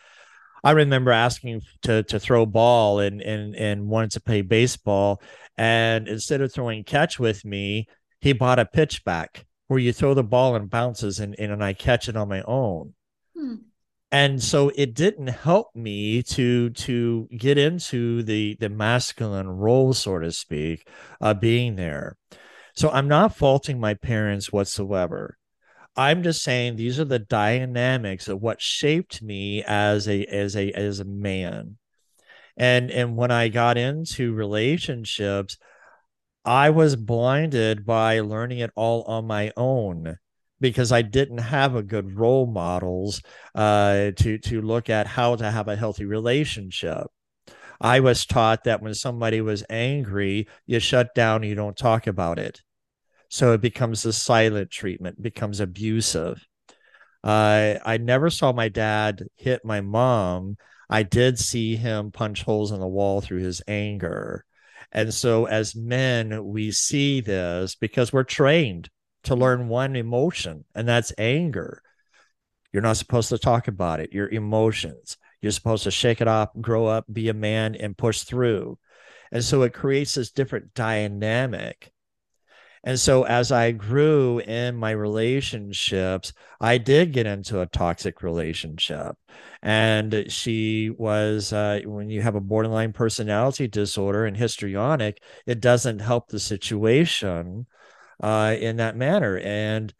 I 0.62 0.72
remember 0.72 1.10
asking 1.10 1.62
to 1.82 2.04
to 2.04 2.20
throw 2.20 2.46
ball 2.46 3.00
and 3.00 3.20
and 3.20 3.56
and 3.56 3.88
wanted 3.88 4.12
to 4.12 4.20
play 4.20 4.42
baseball, 4.42 5.20
and 5.56 6.06
instead 6.06 6.40
of 6.40 6.52
throwing 6.52 6.84
catch 6.84 7.18
with 7.18 7.44
me, 7.44 7.88
he 8.20 8.32
bought 8.32 8.60
a 8.60 8.66
pitch 8.66 9.04
back 9.04 9.44
where 9.66 9.80
you 9.80 9.92
throw 9.92 10.14
the 10.14 10.22
ball 10.22 10.54
and 10.54 10.70
bounces, 10.70 11.18
and 11.18 11.34
and, 11.38 11.52
and 11.52 11.64
I 11.64 11.72
catch 11.72 12.08
it 12.08 12.16
on 12.16 12.28
my 12.28 12.42
own. 12.42 12.94
Hmm 13.36 13.56
and 14.12 14.42
so 14.42 14.70
it 14.76 14.94
didn't 14.94 15.28
help 15.28 15.74
me 15.74 16.22
to 16.22 16.70
to 16.70 17.28
get 17.36 17.58
into 17.58 18.22
the 18.22 18.56
the 18.60 18.68
masculine 18.68 19.48
role 19.48 19.92
so 19.92 20.18
to 20.18 20.30
speak 20.32 20.88
uh 21.20 21.34
being 21.34 21.76
there. 21.76 22.16
So 22.74 22.90
i'm 22.90 23.08
not 23.08 23.36
faulting 23.36 23.80
my 23.80 23.94
parents 23.94 24.52
whatsoever. 24.52 25.38
I'm 25.96 26.22
just 26.22 26.42
saying 26.42 26.76
these 26.76 27.00
are 27.00 27.06
the 27.06 27.18
dynamics 27.18 28.28
of 28.28 28.42
what 28.42 28.60
shaped 28.60 29.22
me 29.22 29.64
as 29.64 30.06
a 30.08 30.24
as 30.26 30.54
a 30.56 30.70
as 30.72 31.00
a 31.00 31.04
man. 31.04 31.78
And 32.56 32.90
and 32.90 33.16
when 33.16 33.30
i 33.30 33.48
got 33.48 33.76
into 33.76 34.32
relationships 34.32 35.58
i 36.44 36.70
was 36.70 36.96
blinded 36.96 37.84
by 37.84 38.20
learning 38.20 38.60
it 38.60 38.70
all 38.76 39.02
on 39.02 39.26
my 39.26 39.52
own 39.56 40.18
because 40.60 40.92
I 40.92 41.02
didn't 41.02 41.38
have 41.38 41.74
a 41.74 41.82
good 41.82 42.16
role 42.16 42.46
models 42.46 43.22
uh, 43.54 44.12
to 44.16 44.38
to 44.38 44.62
look 44.62 44.88
at 44.90 45.06
how 45.06 45.36
to 45.36 45.50
have 45.50 45.68
a 45.68 45.76
healthy 45.76 46.04
relationship. 46.04 47.06
I 47.80 48.00
was 48.00 48.24
taught 48.24 48.64
that 48.64 48.82
when 48.82 48.94
somebody 48.94 49.40
was 49.40 49.64
angry, 49.68 50.48
you 50.66 50.80
shut 50.80 51.14
down, 51.14 51.42
you 51.42 51.54
don't 51.54 51.76
talk 51.76 52.06
about 52.06 52.38
it. 52.38 52.62
So 53.28 53.52
it 53.52 53.60
becomes 53.60 54.04
a 54.04 54.12
silent 54.12 54.70
treatment, 54.70 55.20
becomes 55.20 55.60
abusive. 55.60 56.46
Uh, 57.22 57.74
I 57.84 57.98
never 57.98 58.30
saw 58.30 58.52
my 58.52 58.68
dad 58.68 59.24
hit 59.36 59.64
my 59.64 59.80
mom. 59.80 60.56
I 60.88 61.02
did 61.02 61.38
see 61.38 61.76
him 61.76 62.12
punch 62.12 62.44
holes 62.44 62.70
in 62.70 62.80
the 62.80 62.86
wall 62.86 63.20
through 63.20 63.40
his 63.40 63.60
anger. 63.66 64.44
And 64.92 65.12
so, 65.12 65.46
as 65.46 65.74
men, 65.74 66.46
we 66.46 66.70
see 66.70 67.20
this 67.20 67.74
because 67.74 68.12
we're 68.12 68.22
trained 68.22 68.88
to 69.26 69.34
learn 69.34 69.68
one 69.68 69.96
emotion, 69.96 70.64
and 70.74 70.88
that's 70.88 71.12
anger. 71.18 71.82
You're 72.72 72.82
not 72.82 72.96
supposed 72.96 73.28
to 73.30 73.38
talk 73.38 73.68
about 73.68 74.00
it, 74.00 74.12
your 74.12 74.28
emotions. 74.28 75.16
You're 75.40 75.52
supposed 75.52 75.84
to 75.84 75.90
shake 75.90 76.20
it 76.20 76.28
off, 76.28 76.50
grow 76.60 76.86
up, 76.86 77.04
be 77.12 77.28
a 77.28 77.34
man, 77.34 77.74
and 77.74 77.96
push 77.96 78.22
through. 78.22 78.78
And 79.32 79.44
so 79.44 79.62
it 79.62 79.74
creates 79.74 80.14
this 80.14 80.30
different 80.30 80.74
dynamic. 80.74 81.92
And 82.84 83.00
so 83.00 83.24
as 83.24 83.50
I 83.50 83.72
grew 83.72 84.38
in 84.38 84.76
my 84.76 84.92
relationships, 84.92 86.32
I 86.60 86.78
did 86.78 87.12
get 87.12 87.26
into 87.26 87.60
a 87.60 87.66
toxic 87.66 88.22
relationship. 88.22 89.16
And 89.60 90.26
she 90.28 90.90
was, 90.90 91.52
uh, 91.52 91.80
when 91.84 92.10
you 92.10 92.22
have 92.22 92.36
a 92.36 92.40
borderline 92.40 92.92
personality 92.92 93.66
disorder 93.66 94.24
and 94.24 94.36
histrionic, 94.36 95.20
it 95.46 95.60
doesn't 95.60 95.98
help 95.98 96.28
the 96.28 96.38
situation 96.38 97.66
uh, 98.22 98.56
in 98.58 98.76
that 98.76 98.96
manner. 98.96 99.38
And 99.38 99.92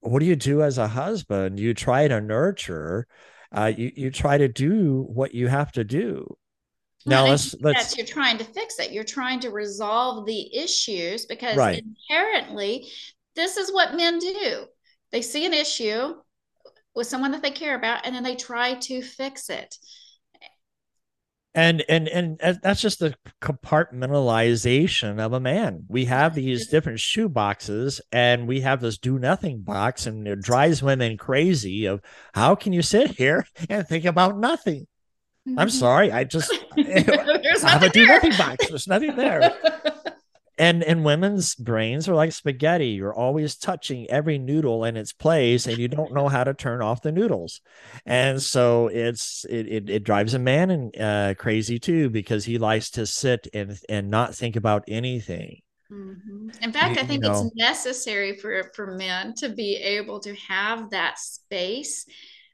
what 0.00 0.20
do 0.20 0.26
you 0.26 0.36
do 0.36 0.62
as 0.62 0.78
a 0.78 0.88
husband? 0.88 1.58
You 1.58 1.74
try 1.74 2.08
to 2.08 2.20
nurture. 2.20 3.06
Uh, 3.52 3.72
you 3.76 3.92
you 3.94 4.10
try 4.10 4.36
to 4.36 4.48
do 4.48 5.06
what 5.08 5.34
you 5.34 5.48
have 5.48 5.72
to 5.72 5.84
do. 5.84 6.36
Now 7.06 7.26
let's 7.26 7.54
let's. 7.60 7.96
You're 7.96 8.06
trying 8.06 8.38
to 8.38 8.44
fix 8.44 8.78
it. 8.78 8.92
You're 8.92 9.04
trying 9.04 9.40
to 9.40 9.50
resolve 9.50 10.26
the 10.26 10.56
issues 10.56 11.26
because 11.26 11.56
right. 11.56 11.84
inherently, 12.10 12.88
this 13.36 13.56
is 13.56 13.72
what 13.72 13.94
men 13.94 14.18
do. 14.18 14.64
They 15.12 15.22
see 15.22 15.46
an 15.46 15.54
issue 15.54 16.14
with 16.94 17.06
someone 17.06 17.32
that 17.32 17.42
they 17.42 17.50
care 17.50 17.76
about, 17.76 18.06
and 18.06 18.14
then 18.14 18.22
they 18.22 18.36
try 18.36 18.74
to 18.74 19.02
fix 19.02 19.50
it 19.50 19.76
and 21.54 21.84
and 21.88 22.08
and 22.08 22.38
that's 22.62 22.80
just 22.80 22.98
the 22.98 23.14
compartmentalization 23.40 25.20
of 25.20 25.32
a 25.32 25.40
man. 25.40 25.84
We 25.88 26.06
have 26.06 26.34
these 26.34 26.66
different 26.66 26.98
shoe 26.98 27.28
boxes 27.28 28.00
and 28.10 28.48
we 28.48 28.62
have 28.62 28.80
this 28.80 28.98
do 28.98 29.18
nothing 29.18 29.62
box 29.62 30.06
and 30.06 30.26
it 30.26 30.40
drives 30.40 30.82
women 30.82 31.16
crazy 31.16 31.86
of 31.86 32.00
how 32.34 32.56
can 32.56 32.72
you 32.72 32.82
sit 32.82 33.12
here 33.12 33.46
and 33.68 33.86
think 33.86 34.04
about 34.04 34.38
nothing? 34.38 34.86
I'm 35.46 35.54
mm-hmm. 35.54 35.68
sorry 35.68 36.10
i 36.10 36.24
just 36.24 36.50
I 36.76 37.60
have 37.68 37.82
a 37.82 37.90
do 37.90 38.06
nothing 38.06 38.32
box. 38.36 38.68
There's 38.68 38.88
nothing 38.88 39.14
there 39.14 39.54
and 40.58 40.82
and 40.84 41.04
women's 41.04 41.54
brains 41.54 42.08
are 42.08 42.14
like 42.14 42.32
spaghetti. 42.32 42.88
You're 42.88 43.14
always 43.14 43.56
touching 43.56 44.08
every 44.10 44.38
noodle 44.38 44.84
in 44.84 44.96
its 44.96 45.12
place 45.12 45.66
and 45.66 45.78
you 45.78 45.88
don't 45.88 46.14
know 46.14 46.28
how 46.28 46.44
to 46.44 46.54
turn 46.54 46.82
off 46.82 47.02
the 47.02 47.12
noodles. 47.12 47.60
And 48.06 48.40
so 48.40 48.88
it's 48.88 49.44
it 49.46 49.66
it, 49.66 49.90
it 49.90 50.04
drives 50.04 50.34
a 50.34 50.38
man 50.38 50.70
and 50.70 51.00
uh, 51.00 51.34
crazy 51.34 51.78
too 51.78 52.10
because 52.10 52.44
he 52.44 52.58
likes 52.58 52.90
to 52.92 53.06
sit 53.06 53.48
and 53.52 53.78
and 53.88 54.10
not 54.10 54.34
think 54.34 54.56
about 54.56 54.84
anything. 54.88 55.60
Mm-hmm. 55.92 56.48
in 56.62 56.72
fact 56.72 56.96
you, 56.96 57.02
i 57.02 57.04
think 57.04 57.22
you 57.22 57.28
know, 57.28 57.42
it's 57.44 57.54
necessary 57.56 58.38
for 58.38 58.72
for 58.74 58.96
men 58.96 59.34
to 59.34 59.50
be 59.50 59.76
able 59.76 60.18
to 60.20 60.34
have 60.36 60.90
that 60.90 61.18
space 61.18 62.06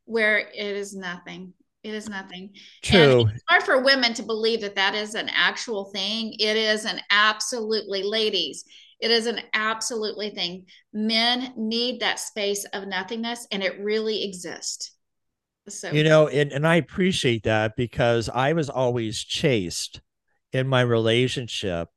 where 0.04 0.38
it 0.38 0.76
is 0.76 0.96
nothing 0.96 1.54
it 1.82 1.94
is 1.94 2.08
nothing. 2.08 2.50
True. 2.82 3.22
And 3.22 3.30
it's 3.30 3.44
hard 3.48 3.62
for 3.62 3.82
women 3.82 4.14
to 4.14 4.22
believe 4.22 4.60
that 4.60 4.74
that 4.74 4.94
is 4.94 5.14
an 5.14 5.30
actual 5.34 5.86
thing. 5.86 6.34
It 6.38 6.56
is 6.56 6.84
an 6.84 7.00
absolutely, 7.10 8.02
ladies, 8.02 8.64
it 9.00 9.10
is 9.10 9.26
an 9.26 9.40
absolutely 9.54 10.30
thing. 10.30 10.66
Men 10.92 11.54
need 11.56 12.00
that 12.00 12.18
space 12.18 12.64
of 12.72 12.86
nothingness, 12.86 13.46
and 13.50 13.62
it 13.62 13.80
really 13.80 14.24
exists. 14.24 14.92
So, 15.68 15.90
you 15.90 16.04
know, 16.04 16.28
and, 16.28 16.52
and 16.52 16.66
I 16.66 16.76
appreciate 16.76 17.44
that 17.44 17.76
because 17.76 18.28
I 18.28 18.52
was 18.52 18.68
always 18.68 19.22
chased 19.22 20.00
in 20.52 20.66
my 20.66 20.80
relationship 20.80 21.88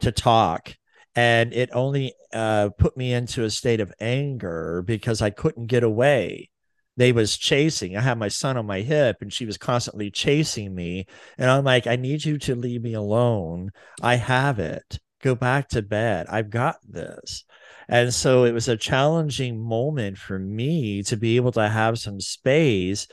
to 0.00 0.10
talk 0.10 0.76
and 1.14 1.52
it 1.52 1.70
only 1.72 2.14
uh, 2.32 2.70
put 2.78 2.96
me 2.96 3.12
into 3.12 3.44
a 3.44 3.50
state 3.50 3.80
of 3.80 3.92
anger 4.00 4.82
because 4.86 5.20
I 5.22 5.30
couldn't 5.30 5.66
get 5.66 5.82
away 5.82 6.50
they 7.00 7.12
was 7.12 7.38
chasing. 7.38 7.96
I 7.96 8.02
had 8.02 8.18
my 8.18 8.28
son 8.28 8.58
on 8.58 8.66
my 8.66 8.82
hip 8.82 9.22
and 9.22 9.32
she 9.32 9.46
was 9.46 9.56
constantly 9.56 10.10
chasing 10.10 10.74
me. 10.74 11.06
And 11.38 11.50
I'm 11.50 11.64
like, 11.64 11.86
I 11.86 11.96
need 11.96 12.26
you 12.26 12.36
to 12.40 12.54
leave 12.54 12.82
me 12.82 12.92
alone. 12.92 13.70
I 14.02 14.16
have 14.16 14.58
it. 14.58 14.98
Go 15.22 15.34
back 15.34 15.70
to 15.70 15.80
bed. 15.80 16.26
I've 16.28 16.50
got 16.50 16.76
this. 16.86 17.44
And 17.88 18.12
so 18.12 18.44
it 18.44 18.52
was 18.52 18.68
a 18.68 18.76
challenging 18.76 19.58
moment 19.58 20.18
for 20.18 20.38
me 20.38 21.02
to 21.04 21.16
be 21.16 21.36
able 21.36 21.52
to 21.52 21.70
have 21.70 21.98
some 21.98 22.20
space, 22.20 23.08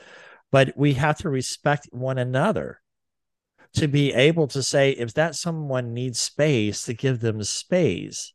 but 0.52 0.76
we 0.76 0.92
have 0.92 1.16
to 1.20 1.30
respect 1.30 1.88
one 1.90 2.18
another 2.18 2.82
to 3.76 3.88
be 3.88 4.12
able 4.12 4.48
to 4.48 4.62
say, 4.62 4.90
if 4.90 5.14
that 5.14 5.34
someone 5.34 5.94
needs 5.94 6.20
space, 6.20 6.84
to 6.84 6.92
give 6.92 7.20
them 7.20 7.42
space 7.42 8.34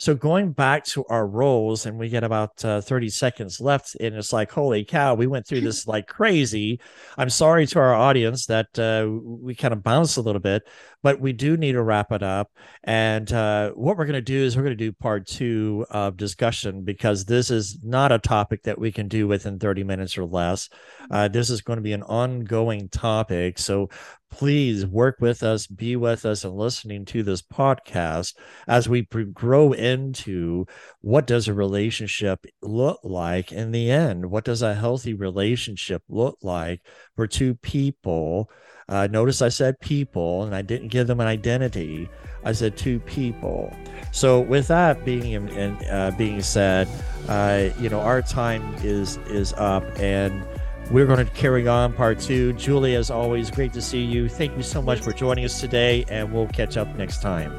So 0.00 0.14
going 0.14 0.52
back 0.52 0.84
to 0.86 1.04
our 1.10 1.26
roles, 1.26 1.84
and 1.84 1.98
we 1.98 2.08
get 2.08 2.24
about 2.24 2.64
uh, 2.64 2.80
30 2.80 3.10
seconds 3.10 3.60
left, 3.60 3.96
and 4.00 4.14
it's 4.14 4.32
like, 4.32 4.50
holy 4.50 4.82
cow, 4.82 5.14
we 5.14 5.26
went 5.26 5.46
through 5.46 5.60
this 5.68 5.86
like 5.86 6.06
crazy. 6.06 6.80
I'm 7.18 7.28
sorry 7.28 7.66
to 7.66 7.78
our 7.78 7.94
audience 7.94 8.46
that 8.46 8.78
uh, 8.78 9.06
we 9.10 9.54
kind 9.54 9.74
of 9.74 9.82
bounced 9.82 10.16
a 10.16 10.22
little 10.22 10.40
bit, 10.40 10.66
but 11.02 11.20
we 11.20 11.32
do 11.32 11.56
need 11.56 11.72
to 11.72 11.82
wrap 11.82 12.12
it 12.12 12.22
up. 12.22 12.50
And 12.84 13.30
uh, 13.32 13.70
what 13.70 13.96
we're 13.96 14.06
going 14.06 14.14
to 14.14 14.20
do 14.20 14.44
is 14.44 14.56
we're 14.56 14.62
going 14.62 14.76
to 14.76 14.84
do 14.84 14.92
part 14.92 15.26
two 15.26 15.86
of 15.90 16.16
discussion 16.16 16.84
because 16.84 17.24
this 17.24 17.50
is 17.50 17.78
not 17.82 18.12
a 18.12 18.18
topic 18.18 18.62
that 18.64 18.78
we 18.78 18.92
can 18.92 19.08
do 19.08 19.26
within 19.26 19.58
30 19.58 19.84
minutes 19.84 20.18
or 20.18 20.24
less. 20.24 20.68
Uh, 21.10 21.28
this 21.28 21.50
is 21.50 21.60
going 21.60 21.78
to 21.78 21.82
be 21.82 21.92
an 21.92 22.02
ongoing 22.02 22.88
topic. 22.88 23.58
So 23.58 23.88
please 24.30 24.86
work 24.86 25.16
with 25.20 25.42
us, 25.42 25.66
be 25.66 25.96
with 25.96 26.24
us, 26.24 26.44
and 26.44 26.54
listening 26.54 27.04
to 27.04 27.22
this 27.22 27.42
podcast 27.42 28.34
as 28.68 28.88
we 28.88 29.02
grow 29.02 29.72
into 29.72 30.66
what 31.00 31.26
does 31.26 31.48
a 31.48 31.54
relationship 31.54 32.46
look 32.62 33.00
like 33.02 33.52
in 33.52 33.72
the 33.72 33.90
end? 33.90 34.30
What 34.30 34.44
does 34.44 34.62
a 34.62 34.74
healthy 34.74 35.14
relationship 35.14 36.02
look 36.08 36.38
like 36.42 36.82
for 37.20 37.26
two 37.26 37.54
people? 37.56 38.50
Uh, 38.88 39.06
notice 39.10 39.42
I 39.42 39.50
said 39.50 39.78
people, 39.80 40.44
and 40.44 40.54
I 40.54 40.62
didn't 40.62 40.88
give 40.88 41.06
them 41.06 41.20
an 41.20 41.26
identity. 41.26 42.08
I 42.44 42.52
said 42.52 42.78
two 42.78 42.98
people. 43.00 43.76
So, 44.10 44.40
with 44.40 44.68
that 44.68 45.04
being 45.04 45.36
uh, 45.36 46.12
being 46.16 46.40
said, 46.40 46.88
uh, 47.28 47.68
you 47.78 47.90
know 47.90 48.00
our 48.00 48.22
time 48.22 48.74
is 48.82 49.18
is 49.28 49.52
up, 49.58 49.84
and 49.98 50.42
we're 50.90 51.04
going 51.04 51.24
to 51.24 51.30
carry 51.32 51.68
on 51.68 51.92
part 51.92 52.18
two. 52.20 52.54
Julie, 52.54 52.94
as 52.94 53.10
always, 53.10 53.50
great 53.50 53.74
to 53.74 53.82
see 53.82 54.02
you. 54.02 54.26
Thank 54.26 54.56
you 54.56 54.62
so 54.62 54.80
much 54.80 55.00
for 55.00 55.12
joining 55.12 55.44
us 55.44 55.60
today, 55.60 56.06
and 56.08 56.32
we'll 56.32 56.48
catch 56.48 56.78
up 56.78 56.88
next 56.96 57.20
time. 57.20 57.52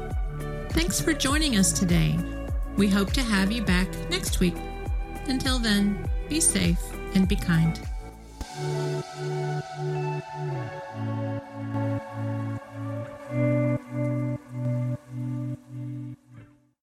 Thanks 0.70 1.00
for 1.00 1.12
joining 1.12 1.56
us 1.56 1.70
today. 1.70 2.18
We 2.76 2.88
hope 2.88 3.12
to 3.12 3.22
have 3.22 3.52
you 3.52 3.62
back 3.62 3.86
next 4.10 4.40
week. 4.40 4.56
Until 5.28 5.60
then, 5.60 6.10
be 6.28 6.40
safe 6.40 6.82
and 7.14 7.28
be 7.28 7.36
kind. 7.36 7.80
Thank 8.62 9.06
you. 10.96 11.11